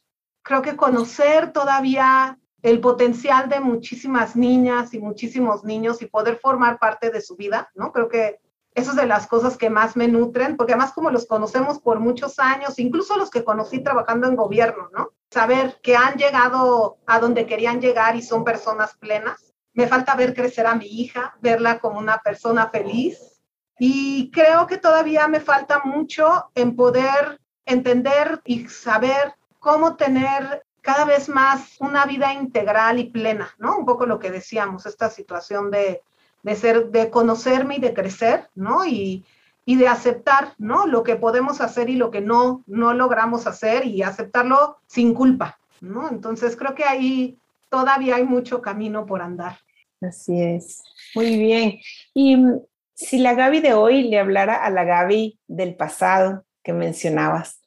creo 0.42 0.62
que 0.62 0.76
conocer 0.76 1.54
todavía 1.54 2.38
el 2.62 2.82
potencial 2.82 3.48
de 3.50 3.60
muchísimas 3.60 4.36
niñas 4.36 4.94
y 4.94 5.00
muchísimos 5.00 5.64
niños 5.64 6.02
y 6.02 6.08
poder 6.08 6.38
formar 6.38 6.78
parte 6.80 7.10
de 7.10 7.22
su 7.22 7.36
vida, 7.36 7.72
¿no? 7.76 7.92
Creo 7.92 8.10
que 8.10 8.40
eso 8.76 8.92
es 8.92 8.98
de 8.98 9.06
las 9.06 9.28
cosas 9.28 9.58
que 9.58 9.70
más 9.70 9.96
me 9.96 10.08
nutren, 10.08 10.56
porque 10.56 10.74
además 10.74 10.94
como 10.94 11.10
los 11.10 11.26
conocemos 11.26 11.80
por 11.80 12.00
muchos 12.00 12.40
años, 12.40 12.80
incluso 12.80 13.18
los 13.18 13.30
que 13.30 13.44
conocí 13.44 13.80
trabajando 13.82 14.28
en 14.28 14.36
gobierno, 14.36 14.90
¿no? 14.94 15.10
Saber 15.32 15.80
que 15.82 15.96
han 15.96 16.18
llegado 16.18 16.98
a 17.06 17.20
donde 17.20 17.46
querían 17.46 17.82
llegar 17.82 18.16
y 18.16 18.22
son 18.22 18.44
personas 18.44 18.96
plenas. 18.98 19.54
Me 19.74 19.88
falta 19.88 20.16
ver 20.16 20.34
crecer 20.34 20.66
a 20.66 20.76
mi 20.76 20.86
hija, 20.86 21.36
verla 21.42 21.80
como 21.80 22.00
una 22.00 22.20
persona 22.20 22.70
feliz. 22.70 23.42
Y 23.80 24.30
creo 24.32 24.68
que 24.68 24.78
todavía 24.78 25.28
me 25.28 25.40
falta 25.40 25.82
mucho 25.86 26.52
en 26.56 26.76
poder 26.76 27.40
entender 27.66 28.42
y 28.46 28.68
saber 28.68 29.36
cómo 29.60 29.96
tener 29.96 30.66
cada 30.82 31.06
vez 31.06 31.30
más 31.30 31.76
una 31.80 32.06
vida 32.06 32.34
integral 32.34 33.00
y 33.00 33.06
plena, 33.06 33.54
¿no? 33.58 33.78
Un 33.78 33.86
poco 33.86 34.06
lo 34.06 34.20
que 34.20 34.32
decíamos, 34.32 34.86
esta 34.86 35.10
situación 35.10 35.72
de, 35.72 36.02
de 36.44 36.56
ser, 36.56 36.90
de 36.92 37.10
conocerme 37.10 37.78
y 37.78 37.80
de 37.80 37.94
crecer, 37.94 38.50
¿no? 38.56 38.86
Y, 38.86 39.26
y, 39.66 39.76
de 39.76 39.88
aceptar, 39.88 40.54
¿no? 40.58 40.88
Lo 40.88 41.04
que 41.04 41.16
podemos 41.16 41.62
hacer 41.62 41.90
y 41.90 41.96
lo 41.96 42.12
que 42.12 42.22
no, 42.22 42.64
no 42.66 42.94
logramos 42.94 43.46
hacer 43.48 43.86
y 43.86 44.02
aceptarlo 44.02 44.80
sin 44.88 45.14
culpa, 45.14 45.60
¿no? 45.82 46.10
Entonces 46.10 46.56
creo 46.56 46.76
que 46.76 46.86
ahí 46.86 47.38
todavía 47.70 48.16
hay 48.16 48.24
mucho 48.24 48.62
camino 48.62 49.06
por 49.06 49.22
andar. 49.22 49.60
Así 50.02 50.42
es. 50.42 50.84
Muy 51.14 51.38
bien. 51.38 51.80
Y 52.14 52.38
mm, 52.38 52.62
si 52.96 53.20
la 53.20 53.34
Gaby 53.34 53.60
de 53.62 53.74
hoy 53.74 54.04
le 54.04 54.20
hablara 54.20 54.56
a 54.56 54.70
la 54.70 54.84
Gaby 54.84 55.40
del 55.48 55.76
pasado 55.76 56.46
que 56.64 56.74
mencionabas, 56.74 57.62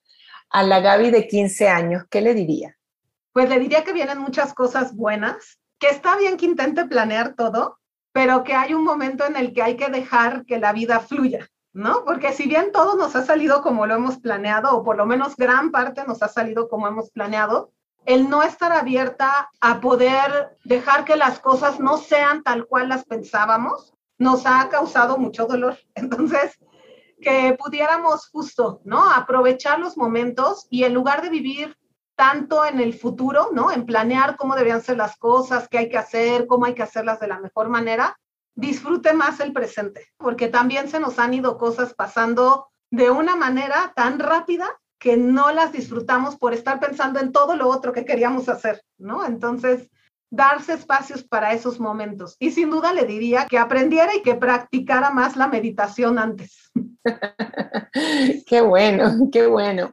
a 0.51 0.62
la 0.62 0.81
Gaby 0.81 1.11
de 1.11 1.27
15 1.27 1.68
años, 1.68 2.05
¿qué 2.11 2.20
le 2.20 2.35
diría? 2.35 2.77
Pues 3.33 3.49
le 3.49 3.59
diría 3.59 3.85
que 3.85 3.92
vienen 3.92 4.18
muchas 4.18 4.55
cosas 4.55 4.95
buenas, 4.95 5.59
que 5.79 5.88
está 5.88 6.16
bien 6.16 6.37
que 6.37 6.47
intente 6.47 6.85
planear 6.85 7.35
todo, 7.35 7.79
pero 8.12 8.45
que 8.45 8.55
hay 8.55 8.75
un 8.75 8.85
momento 8.85 9.25
en 9.25 9.37
el 9.37 9.55
que 9.55 9.62
hay 9.62 9.77
que 9.77 9.88
dejar 9.88 10.45
que 10.45 10.59
la 10.59 10.73
vida 10.73 11.01
fluya, 11.01 11.49
¿no? 11.73 12.05
Porque 12.05 12.33
si 12.33 12.47
bien 12.47 12.73
todo 12.73 12.97
nos 12.97 13.16
ha 13.16 13.25
salido 13.25 13.62
como 13.62 13.87
lo 13.87 13.95
hemos 13.95 14.18
planeado, 14.18 14.77
o 14.77 14.85
por 14.85 14.97
lo 14.97 15.07
menos 15.07 15.37
gran 15.37 15.71
parte 15.71 16.05
nos 16.07 16.23
ha 16.23 16.29
salido 16.29 16.68
como 16.68 16.87
hemos 16.87 17.11
planeado, 17.11 17.73
el 18.05 18.29
no 18.29 18.42
estar 18.42 18.73
abierta 18.73 19.51
a 19.61 19.81
poder 19.81 20.59
dejar 20.64 21.05
que 21.05 21.16
las 21.16 21.38
cosas 21.38 21.81
no 21.81 21.99
sean 21.99 22.42
tal 22.42 22.66
cual 22.66 22.88
las 22.88 23.05
pensábamos, 23.05 23.95
nos 24.18 24.45
ha 24.47 24.68
causado 24.68 25.18
mucho 25.18 25.47
dolor. 25.47 25.79
Entonces, 25.95 26.59
que 27.21 27.57
pudiéramos 27.59 28.29
justo, 28.29 28.81
¿no? 28.85 29.09
Aprovechar 29.11 29.79
los 29.79 29.97
momentos 29.97 30.66
y 30.71 30.85
en 30.85 30.92
lugar 30.92 31.23
de 31.23 31.31
vivir 31.31 31.77
tanto 32.23 32.65
en 32.65 32.79
el 32.79 32.95
futuro, 32.95 33.49
¿no? 33.53 33.73
En 33.73 33.85
planear 33.85 34.37
cómo 34.37 34.55
deberían 34.55 34.81
ser 34.81 34.97
las 34.97 35.17
cosas, 35.17 35.67
qué 35.69 35.79
hay 35.79 35.89
que 35.89 35.99
hacer, 35.99 36.47
cómo 36.47 36.67
hay 36.67 36.75
que 36.75 36.85
hacerlas 36.85 37.19
de 37.19 37.27
la 37.27 37.41
mejor 37.41 37.69
manera, 37.69 38.17
disfrute 38.55 39.13
más 39.13 39.41
el 39.41 39.53
presente, 39.53 40.07
porque 40.19 40.47
también 40.47 40.89
se 40.89 41.01
nos 41.01 41.19
han 41.19 41.35
ido 41.35 41.59
cosas 41.59 41.95
pasando 41.95 42.69
de 42.93 43.11
una 43.11 43.35
manera 43.35 43.93
tan 43.97 44.21
rápida 44.21 44.69
que 45.01 45.17
no 45.17 45.51
las 45.51 45.73
disfrutamos 45.73 46.37
por 46.37 46.55
estar 46.55 46.79
pensando 46.79 47.19
en 47.19 47.33
todo 47.33 47.57
lo 47.57 47.67
otro 47.69 47.93
que 47.93 48.05
queríamos 48.05 48.49
hacer, 48.49 48.85
¿no? 48.99 49.27
Entonces, 49.27 49.91
darse 50.33 50.73
espacios 50.73 51.23
para 51.23 51.53
esos 51.53 51.79
momentos. 51.79 52.37
Y 52.40 52.51
sin 52.53 52.71
duda 52.71 52.95
le 52.95 53.05
diría 53.05 53.47
que 53.49 53.59
aprendiera 53.59 54.16
y 54.16 54.23
que 54.23 54.35
practicara 54.35 55.11
más 55.11 55.37
la 55.37 55.47
meditación 55.47 56.18
antes. 56.18 56.73
qué 58.47 58.62
bueno, 58.62 59.29
qué 59.31 59.47
bueno. 59.47 59.92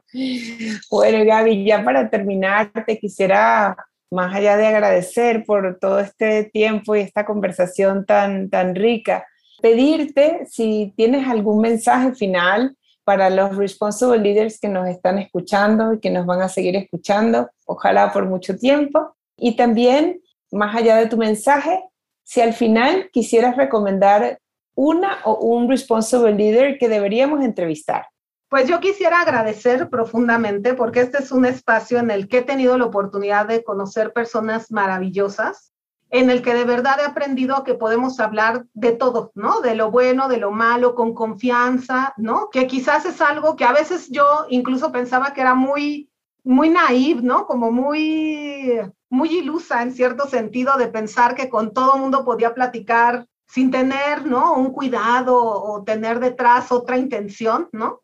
Bueno, 0.90 1.24
Gaby, 1.26 1.64
ya 1.64 1.84
para 1.84 2.08
terminar, 2.08 2.72
te 2.86 2.98
quisiera, 2.98 3.76
más 4.10 4.34
allá 4.34 4.56
de 4.56 4.66
agradecer 4.66 5.44
por 5.44 5.78
todo 5.78 6.00
este 6.00 6.44
tiempo 6.44 6.96
y 6.96 7.00
esta 7.00 7.26
conversación 7.26 8.06
tan, 8.06 8.48
tan 8.48 8.74
rica, 8.74 9.26
pedirte 9.60 10.46
si 10.48 10.94
tienes 10.96 11.28
algún 11.28 11.60
mensaje 11.60 12.14
final 12.14 12.74
para 13.04 13.28
los 13.28 13.56
responsible 13.56 14.18
leaders 14.18 14.58
que 14.58 14.68
nos 14.68 14.88
están 14.88 15.18
escuchando 15.18 15.92
y 15.92 16.00
que 16.00 16.08
nos 16.08 16.24
van 16.24 16.40
a 16.40 16.48
seguir 16.48 16.76
escuchando, 16.76 17.50
ojalá 17.66 18.10
por 18.10 18.24
mucho 18.24 18.56
tiempo. 18.56 19.14
Y 19.36 19.56
también, 19.56 20.20
más 20.50 20.74
allá 20.74 20.96
de 20.96 21.06
tu 21.06 21.16
mensaje, 21.16 21.82
si 22.22 22.40
al 22.40 22.52
final 22.52 23.10
quisieras 23.12 23.56
recomendar 23.56 24.38
una 24.74 25.18
o 25.24 25.34
un 25.40 25.68
responsible 25.68 26.32
leader 26.32 26.78
que 26.78 26.88
deberíamos 26.88 27.44
entrevistar. 27.44 28.06
Pues 28.48 28.68
yo 28.68 28.80
quisiera 28.80 29.20
agradecer 29.20 29.88
profundamente 29.88 30.74
porque 30.74 31.00
este 31.00 31.18
es 31.18 31.30
un 31.30 31.44
espacio 31.44 31.98
en 31.98 32.10
el 32.10 32.28
que 32.28 32.38
he 32.38 32.42
tenido 32.42 32.76
la 32.78 32.86
oportunidad 32.86 33.46
de 33.46 33.62
conocer 33.62 34.12
personas 34.12 34.72
maravillosas 34.72 35.70
en 36.10 36.28
el 36.28 36.42
que 36.42 36.54
de 36.54 36.64
verdad 36.64 36.98
he 37.00 37.04
aprendido 37.04 37.62
que 37.62 37.74
podemos 37.74 38.18
hablar 38.18 38.66
de 38.74 38.92
todo, 38.92 39.30
¿no? 39.34 39.60
De 39.60 39.76
lo 39.76 39.92
bueno, 39.92 40.28
de 40.28 40.38
lo 40.38 40.50
malo, 40.50 40.96
con 40.96 41.14
confianza, 41.14 42.12
¿no? 42.16 42.50
Que 42.50 42.66
quizás 42.66 43.04
es 43.06 43.20
algo 43.20 43.54
que 43.54 43.64
a 43.64 43.72
veces 43.72 44.08
yo 44.10 44.46
incluso 44.48 44.90
pensaba 44.90 45.32
que 45.32 45.40
era 45.40 45.54
muy, 45.54 46.09
muy 46.44 46.68
naive, 46.68 47.22
¿no? 47.22 47.46
Como 47.46 47.70
muy, 47.70 48.80
muy 49.08 49.38
ilusa 49.38 49.82
en 49.82 49.92
cierto 49.92 50.26
sentido 50.28 50.76
de 50.76 50.88
pensar 50.88 51.34
que 51.34 51.48
con 51.48 51.72
todo 51.72 51.98
mundo 51.98 52.24
podía 52.24 52.54
platicar 52.54 53.26
sin 53.46 53.70
tener, 53.70 54.26
¿no? 54.26 54.54
Un 54.54 54.72
cuidado 54.72 55.36
o 55.36 55.82
tener 55.84 56.20
detrás 56.20 56.70
otra 56.72 56.96
intención, 56.96 57.68
¿no? 57.72 58.02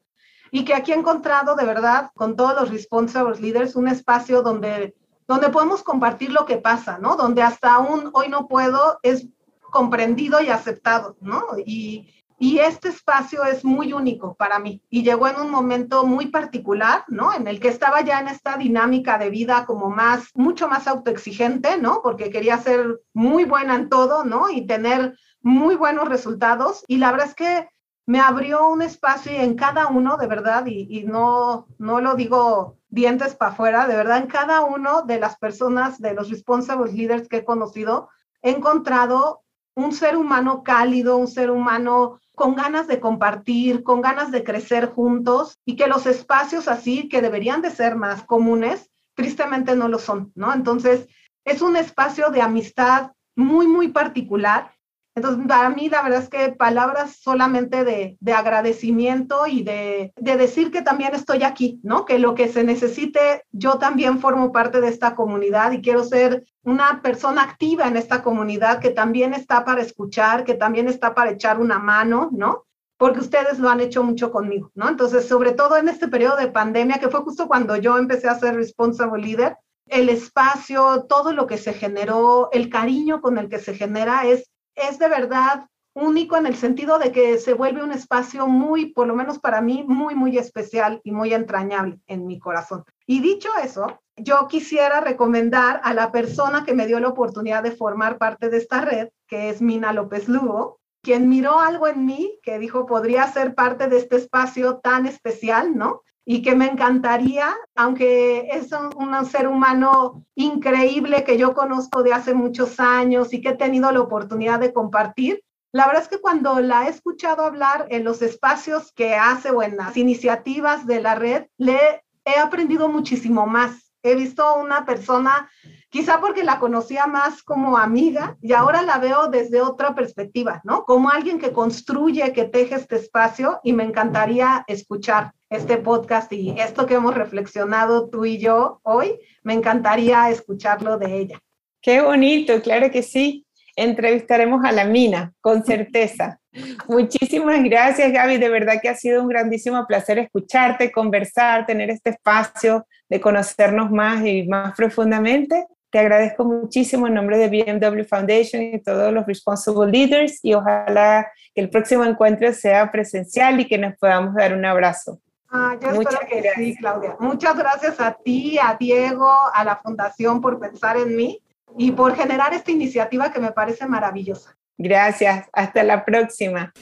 Y 0.51 0.65
que 0.65 0.75
aquí 0.75 0.93
he 0.93 0.97
encontrado 0.97 1.57
de 1.57 1.65
verdad 1.65 2.11
con 2.15 2.37
todos 2.37 2.55
los 2.55 2.71
responsible 2.71 3.39
leaders 3.41 3.77
un 3.77 3.89
espacio 3.89 4.43
donde 4.43 4.95
donde 5.29 5.49
podemos 5.49 5.83
compartir 5.83 6.31
lo 6.31 6.47
que 6.47 6.57
pasa, 6.57 6.99
¿no? 6.99 7.17
Donde 7.17 7.43
hasta 7.43 7.75
aún 7.75 8.11
hoy 8.13 8.29
no 8.29 8.47
puedo 8.47 8.99
es 9.03 9.27
comprendido 9.61 10.41
y 10.41 10.49
aceptado, 10.49 11.17
¿no? 11.21 11.45
Y, 11.65 12.13
y 12.39 12.59
este 12.59 12.89
espacio 12.89 13.45
es 13.45 13.65
muy 13.65 13.93
único 13.93 14.35
para 14.35 14.59
mí 14.59 14.83
y 14.91 15.03
llegó 15.03 15.27
en 15.29 15.41
un 15.41 15.51
momento 15.51 16.05
muy 16.05 16.27
particular, 16.27 17.05
¿no? 17.09 17.33
En 17.33 17.49
el 17.49 17.61
que 17.61 17.69
estaba 17.69 18.03
ya 18.03 18.21
en 18.21 18.29
esta 18.29 18.57
dinámica 18.59 19.17
de 19.17 19.31
vida 19.31 19.65
como 19.65 19.89
más, 19.89 20.31
mucho 20.35 20.69
más 20.69 20.87
autoexigente, 20.87 21.79
¿no? 21.79 22.03
Porque 22.03 22.31
quería 22.31 22.59
ser 22.59 23.01
muy 23.15 23.45
buena 23.45 23.75
en 23.75 23.89
todo, 23.89 24.25
¿no? 24.25 24.51
Y 24.51 24.67
tener 24.67 25.17
muy 25.41 25.77
buenos 25.77 26.09
resultados. 26.09 26.85
Y 26.89 26.99
la 26.99 27.11
verdad 27.11 27.29
es 27.29 27.35
que 27.35 27.69
me 28.05 28.21
abrió 28.21 28.69
un 28.69 28.83
espacio 28.83 29.33
en 29.33 29.55
cada 29.55 29.87
uno, 29.87 30.19
de 30.19 30.27
verdad, 30.27 30.67
y, 30.67 30.87
y 30.91 31.05
no, 31.05 31.67
no 31.79 32.01
lo 32.01 32.15
digo 32.17 32.77
dientes 32.89 33.35
para 33.35 33.53
afuera, 33.53 33.87
de 33.87 33.97
verdad, 33.97 34.19
en 34.19 34.27
cada 34.27 34.63
uno 34.63 35.03
de 35.03 35.19
las 35.19 35.39
personas, 35.39 35.99
de 36.01 36.13
los 36.13 36.29
responsible 36.29 36.93
leaders 36.93 37.29
que 37.29 37.39
he 37.39 37.45
conocido, 37.45 38.11
he 38.43 38.51
encontrado 38.51 39.43
un 39.77 39.93
ser 39.93 40.17
humano 40.17 40.65
cálido, 40.65 41.17
un 41.19 41.29
ser 41.29 41.51
humano 41.51 42.19
con 42.35 42.55
ganas 42.55 42.89
de 42.89 42.99
compartir, 42.99 43.83
con 43.83 44.01
ganas 44.01 44.31
de 44.31 44.43
crecer 44.43 44.87
juntos 44.87 45.59
y 45.65 45.77
que 45.77 45.87
los 45.87 46.07
espacios 46.07 46.67
así, 46.67 47.09
que 47.09 47.23
deberían 47.23 47.63
de 47.63 47.71
ser 47.71 47.95
más 47.95 48.25
comunes, 48.25 48.91
tristemente 49.15 49.77
no 49.77 49.89
lo 49.89 49.99
son, 49.99 50.33
¿no? 50.35 50.53
Entonces, 50.53 51.09
es 51.45 51.63
un 51.63 51.77
espacio 51.77 52.31
de 52.31 52.43
amistad 52.43 53.13
muy, 53.37 53.67
muy 53.67 53.89
particular 53.89 54.73
entonces, 55.17 55.47
para 55.49 55.71
mí, 55.71 55.89
la 55.89 56.03
verdad 56.03 56.23
es 56.23 56.29
que 56.29 56.53
palabras 56.53 57.17
solamente 57.23 57.85
de, 57.85 58.19
agradecimiento 58.35 59.47
y 59.47 59.63
de, 59.63 60.13
de, 60.15 60.37
decir 60.37 60.71
que 60.71 60.83
también 60.83 61.15
estoy 61.15 61.43
aquí, 61.43 61.81
¿no? 61.83 62.05
Que 62.05 62.19
lo 62.19 62.35
que 62.35 62.49
se 62.49 62.65
necesite, 62.65 63.43
yo 63.51 63.79
también 63.79 64.21
formo 64.21 64.53
parte 64.53 64.83
de 64.83 64.89
esta 64.89 65.15
comunidad 65.15 65.73
y 65.73 65.81
quiero 65.81 66.05
ser 66.05 66.45
una 66.65 67.01
persona 67.01 67.45
activa 67.45 67.89
en 67.89 67.97
esta 67.97 68.23
comunidad 68.23 68.79
que 68.79 68.91
también 68.91 69.33
está 69.33 69.65
para 69.65 69.81
escuchar, 69.81 70.45
que 70.45 70.53
también 70.53 70.87
está 70.87 71.15
para 71.15 71.31
echar 71.31 71.61
una 71.61 71.79
mano, 71.79 72.29
¿no? 72.33 72.67
Porque 72.99 73.21
ustedes 73.21 73.59
lo 73.59 73.71
han 73.71 73.81
hecho 73.81 74.03
mucho 74.03 74.31
conmigo, 74.31 74.71
¿no? 74.75 74.87
Entonces, 74.87 75.27
sobre 75.27 75.53
todo 75.53 75.79
en 75.79 75.89
este 75.89 76.09
periodo 76.09 76.37
de 76.37 76.49
pandemia, 76.49 76.99
que 76.99 77.09
fue 77.09 77.21
justo 77.21 77.49
cuando 77.49 77.77
yo 77.77 77.97
empecé 77.97 78.29
a 78.29 78.39
ser 78.39 78.55
responsible 78.55 79.23
leader, 79.23 79.57
el 79.87 80.11
espacio, 80.11 81.07
todo 81.09 81.33
lo 81.33 81.47
que 81.47 81.57
se 81.57 81.73
generó, 81.73 82.51
el 82.53 82.69
cariño 82.69 83.23
con 83.23 83.39
el 83.39 83.49
que 83.49 83.61
se 83.61 83.75
genera 83.75 84.27
es 84.27 84.51
es 84.77 84.99
de 84.99 85.09
verdad 85.09 85.67
único 85.97 86.37
en 86.37 86.47
el 86.47 86.55
sentido 86.55 86.99
de 86.99 87.11
que 87.11 87.39
se 87.39 87.55
vuelve 87.55 87.83
un 87.83 87.91
espacio 87.91 88.47
muy, 88.47 88.93
por 88.93 89.07
lo 89.07 89.17
menos 89.17 89.39
para 89.39 89.63
mí, 89.63 89.83
muy, 89.83 90.15
muy 90.15 90.37
especial 90.37 91.01
y 91.03 91.11
muy 91.11 91.33
entrañable 91.33 91.99
en 92.07 92.27
mi 92.27 92.39
corazón. 92.39 92.85
Y 93.07 93.21
dicho 93.21 93.49
eso, 93.65 94.01
yo 94.15 94.47
quisiera 94.47 95.01
recomendar 95.01 95.81
a 95.83 95.95
la 95.95 96.13
persona 96.13 96.65
que 96.65 96.75
me 96.75 96.87
dio 96.87 97.01
la 97.01 97.09
oportunidad 97.09 97.63
de 97.63 97.73
formar 97.73 98.19
parte 98.19 98.51
de 98.51 98.59
esta 98.59 98.83
red, 98.83 99.09
que 99.27 99.49
es 99.49 99.63
Mina 99.63 99.95
López 99.95 100.29
Lugo, 100.29 100.81
quien 101.03 101.29
miró 101.29 101.61
algo 101.61 101.87
en 101.89 102.05
mí 102.05 102.39
que 102.43 102.59
dijo 102.59 102.85
podría 102.85 103.27
ser 103.29 103.55
parte 103.55 103.89
de 103.89 103.97
este 103.97 104.17
espacio 104.17 104.79
tan 104.79 105.07
especial, 105.07 105.77
¿no? 105.77 106.03
Y 106.29 106.43
que 106.43 106.57
me 106.57 106.67
encantaría, 106.67 107.55
aunque 107.77 108.49
es 108.51 108.71
un, 108.73 109.25
ser 109.27 109.47
humano 109.47 110.27
increíble 110.35 111.25
que 111.25 111.39
yo 111.39 111.55
conozco 111.55 112.03
de 112.03 112.13
hace 112.13 112.35
muchos 112.35 112.81
años 112.81 113.33
y 113.33 113.41
que 113.41 113.51
he 113.51 113.57
tenido 113.57 113.91
la 113.93 114.01
oportunidad 114.01 114.59
de 114.59 114.73
compartir, 114.73 115.43
la 115.73 115.87
verdad 115.87 116.03
es 116.03 116.09
que 116.09 116.21
cuando 116.21 116.61
la 116.61 116.87
he 116.87 116.91
escuchado 116.91 117.45
hablar 117.45 117.87
en 117.91 118.03
los 118.03 118.23
espacios 118.23 118.93
que 118.93 119.15
hace 119.15 119.51
o 119.51 119.63
en 119.63 119.77
las 119.77 119.97
iniciativas 119.97 120.87
de 120.87 121.01
la 121.01 121.15
red, 121.15 121.47
le 121.59 121.79
he 122.25 122.39
aprendido 122.41 122.89
muchísimo 122.89 123.47
más 123.47 123.87
he 124.11 124.15
visto 124.15 124.57
una 124.57 124.85
persona, 124.85 125.51
quizá 125.89 126.21
porque 126.21 126.45
la 126.45 126.59
conocía 126.59 127.07
más 127.07 127.43
como 127.43 127.77
amiga 127.77 128.37
y 128.41 128.53
ahora 128.53 128.83
la 128.83 128.99
veo 128.99 129.29
desde 129.29 129.61
otra 129.61 129.95
perspectiva, 129.95 130.61
¿no? 130.65 130.85
Como 130.85 131.11
alguien 131.11 131.39
que 131.39 131.53
construye, 131.53 132.33
que 132.33 132.45
teje 132.45 132.77
este 132.77 132.97
espacio 132.97 133.61
y 133.63 133.73
me 133.73 133.85
encantaría 133.85 134.65
escuchar 134.69 135.33
este 135.51 135.77
podcast 135.79 136.33
y 136.33 136.59
esto 136.59 136.87
que 136.87 136.95
hemos 136.95 137.15
reflexionado 137.15 138.09
tú 138.09 138.25
y 138.25 138.39
yo 138.39 138.81
hoy, 138.83 139.19
me 139.43 139.55
encantaría 139.55 140.29
escucharlo 140.31 140.99
de 140.99 141.19
ella. 141.19 141.39
Qué 141.81 142.01
bonito, 142.01 142.61
claro 142.63 142.91
que 142.91 143.03
sí. 143.03 143.47
Entrevistaremos 143.77 144.65
a 144.65 144.73
la 144.73 144.85
mina, 144.85 145.33
con 145.41 145.65
certeza. 145.65 146.41
Muchísimas 146.89 147.63
gracias, 147.63 148.11
Gaby. 148.11 148.39
De 148.39 148.49
verdad 148.49 148.81
que 148.81 148.89
ha 148.89 148.97
sido 148.97 149.23
un 149.23 149.29
grandísimo 149.29 149.87
placer 149.87 150.19
escucharte, 150.19 150.91
conversar, 150.91 151.67
tener 151.67 151.91
este 151.91 152.11
espacio 152.11 152.87
de 153.09 153.21
conocernos 153.21 153.91
más 153.91 154.25
y 154.25 154.49
más 154.49 154.75
profundamente. 154.75 155.67
Te 155.91 155.99
agradezco 155.99 156.45
muchísimo 156.45 157.07
en 157.07 157.15
nombre 157.15 157.39
de 157.39 157.49
BMW 157.49 158.03
Foundation 158.03 158.63
y 158.63 158.83
todos 158.83 159.13
los 159.13 159.27
Responsible 159.27 159.91
Leaders 159.91 160.41
y 160.43 160.55
ojalá 160.55 161.31
que 161.55 161.61
el 161.61 161.71
próximo 161.71 162.05
encuentro 162.05 162.53
sea 162.53 162.91
presencial 162.91 163.61
y 163.61 163.67
que 163.67 163.79
nos 163.79 163.97
podamos 163.97 164.35
dar 164.35 164.55
un 164.55 164.65
abrazo. 164.65 165.21
Ah, 165.59 165.77
yo 165.81 165.89
Muchas 165.93 166.13
espero 166.13 166.29
que 166.29 166.41
gracias. 166.43 166.55
sí, 166.67 166.77
Claudia. 166.77 167.17
Muchas 167.19 167.57
gracias 167.57 167.99
a 168.01 168.13
ti, 168.13 168.59
a 168.59 168.77
Diego, 168.79 169.33
a 169.55 169.65
la 169.65 169.77
Fundación 169.77 170.41
por 170.43 170.61
pensar 170.61 170.99
en 170.99 171.17
mí 171.17 171.41
y 171.79 171.93
por 171.93 172.15
generar 172.15 172.53
esta 172.53 172.71
iniciativa 172.71 173.33
que 173.33 173.41
me 173.41 173.53
parece 173.53 173.87
maravillosa. 173.87 174.55
Gracias, 174.77 175.49
hasta 175.55 175.83
la 175.83 176.05
próxima. 176.05 176.73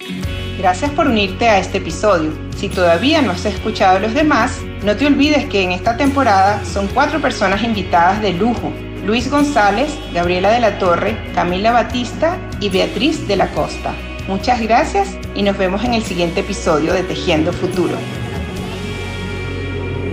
Gracias 0.59 0.91
por 0.91 1.07
unirte 1.07 1.49
a 1.49 1.59
este 1.59 1.79
episodio. 1.79 2.33
Si 2.57 2.69
todavía 2.69 3.23
no 3.23 3.31
has 3.31 3.45
escuchado 3.45 3.99
a 3.99 4.01
los 4.01 4.15
demás, 4.15 4.61
no 4.83 4.97
te 4.97 5.07
olvides 5.07 5.47
que 5.47 5.63
en 5.63 5.71
esta 5.73 5.97
temporada 5.97 6.65
son 6.65 6.89
cuatro 6.89 7.21
personas 7.21 7.63
invitadas 7.63 8.21
de 8.23 8.33
lujo. 8.33 8.73
Luis 9.05 9.31
González, 9.31 9.97
Gabriela 10.13 10.51
de 10.51 10.61
la 10.61 10.79
Torre, 10.79 11.17
Camila 11.35 11.71
Batista 11.71 12.39
y 12.61 12.71
Beatriz 12.71 13.29
de 13.29 13.37
la 13.37 13.49
Costa. 13.53 13.95
Muchas 14.27 14.61
gracias 14.61 15.17
y 15.35 15.43
nos 15.43 15.59
vemos 15.59 15.85
en 15.85 15.95
el 15.95 16.03
siguiente 16.03 16.41
episodio 16.41 16.93
de 16.93 17.03
Tejiendo 17.03 17.53
Futuro. 17.53 17.97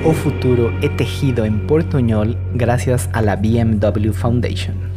O 0.04 0.14
futuro 0.14 0.74
é 0.82 0.90
tejido 0.90 1.46
en 1.46 1.68
portuñol 1.68 2.36
gracias 2.56 3.08
a 3.14 3.22
la 3.22 3.36
BMW 3.36 4.12
Foundation. 4.12 4.91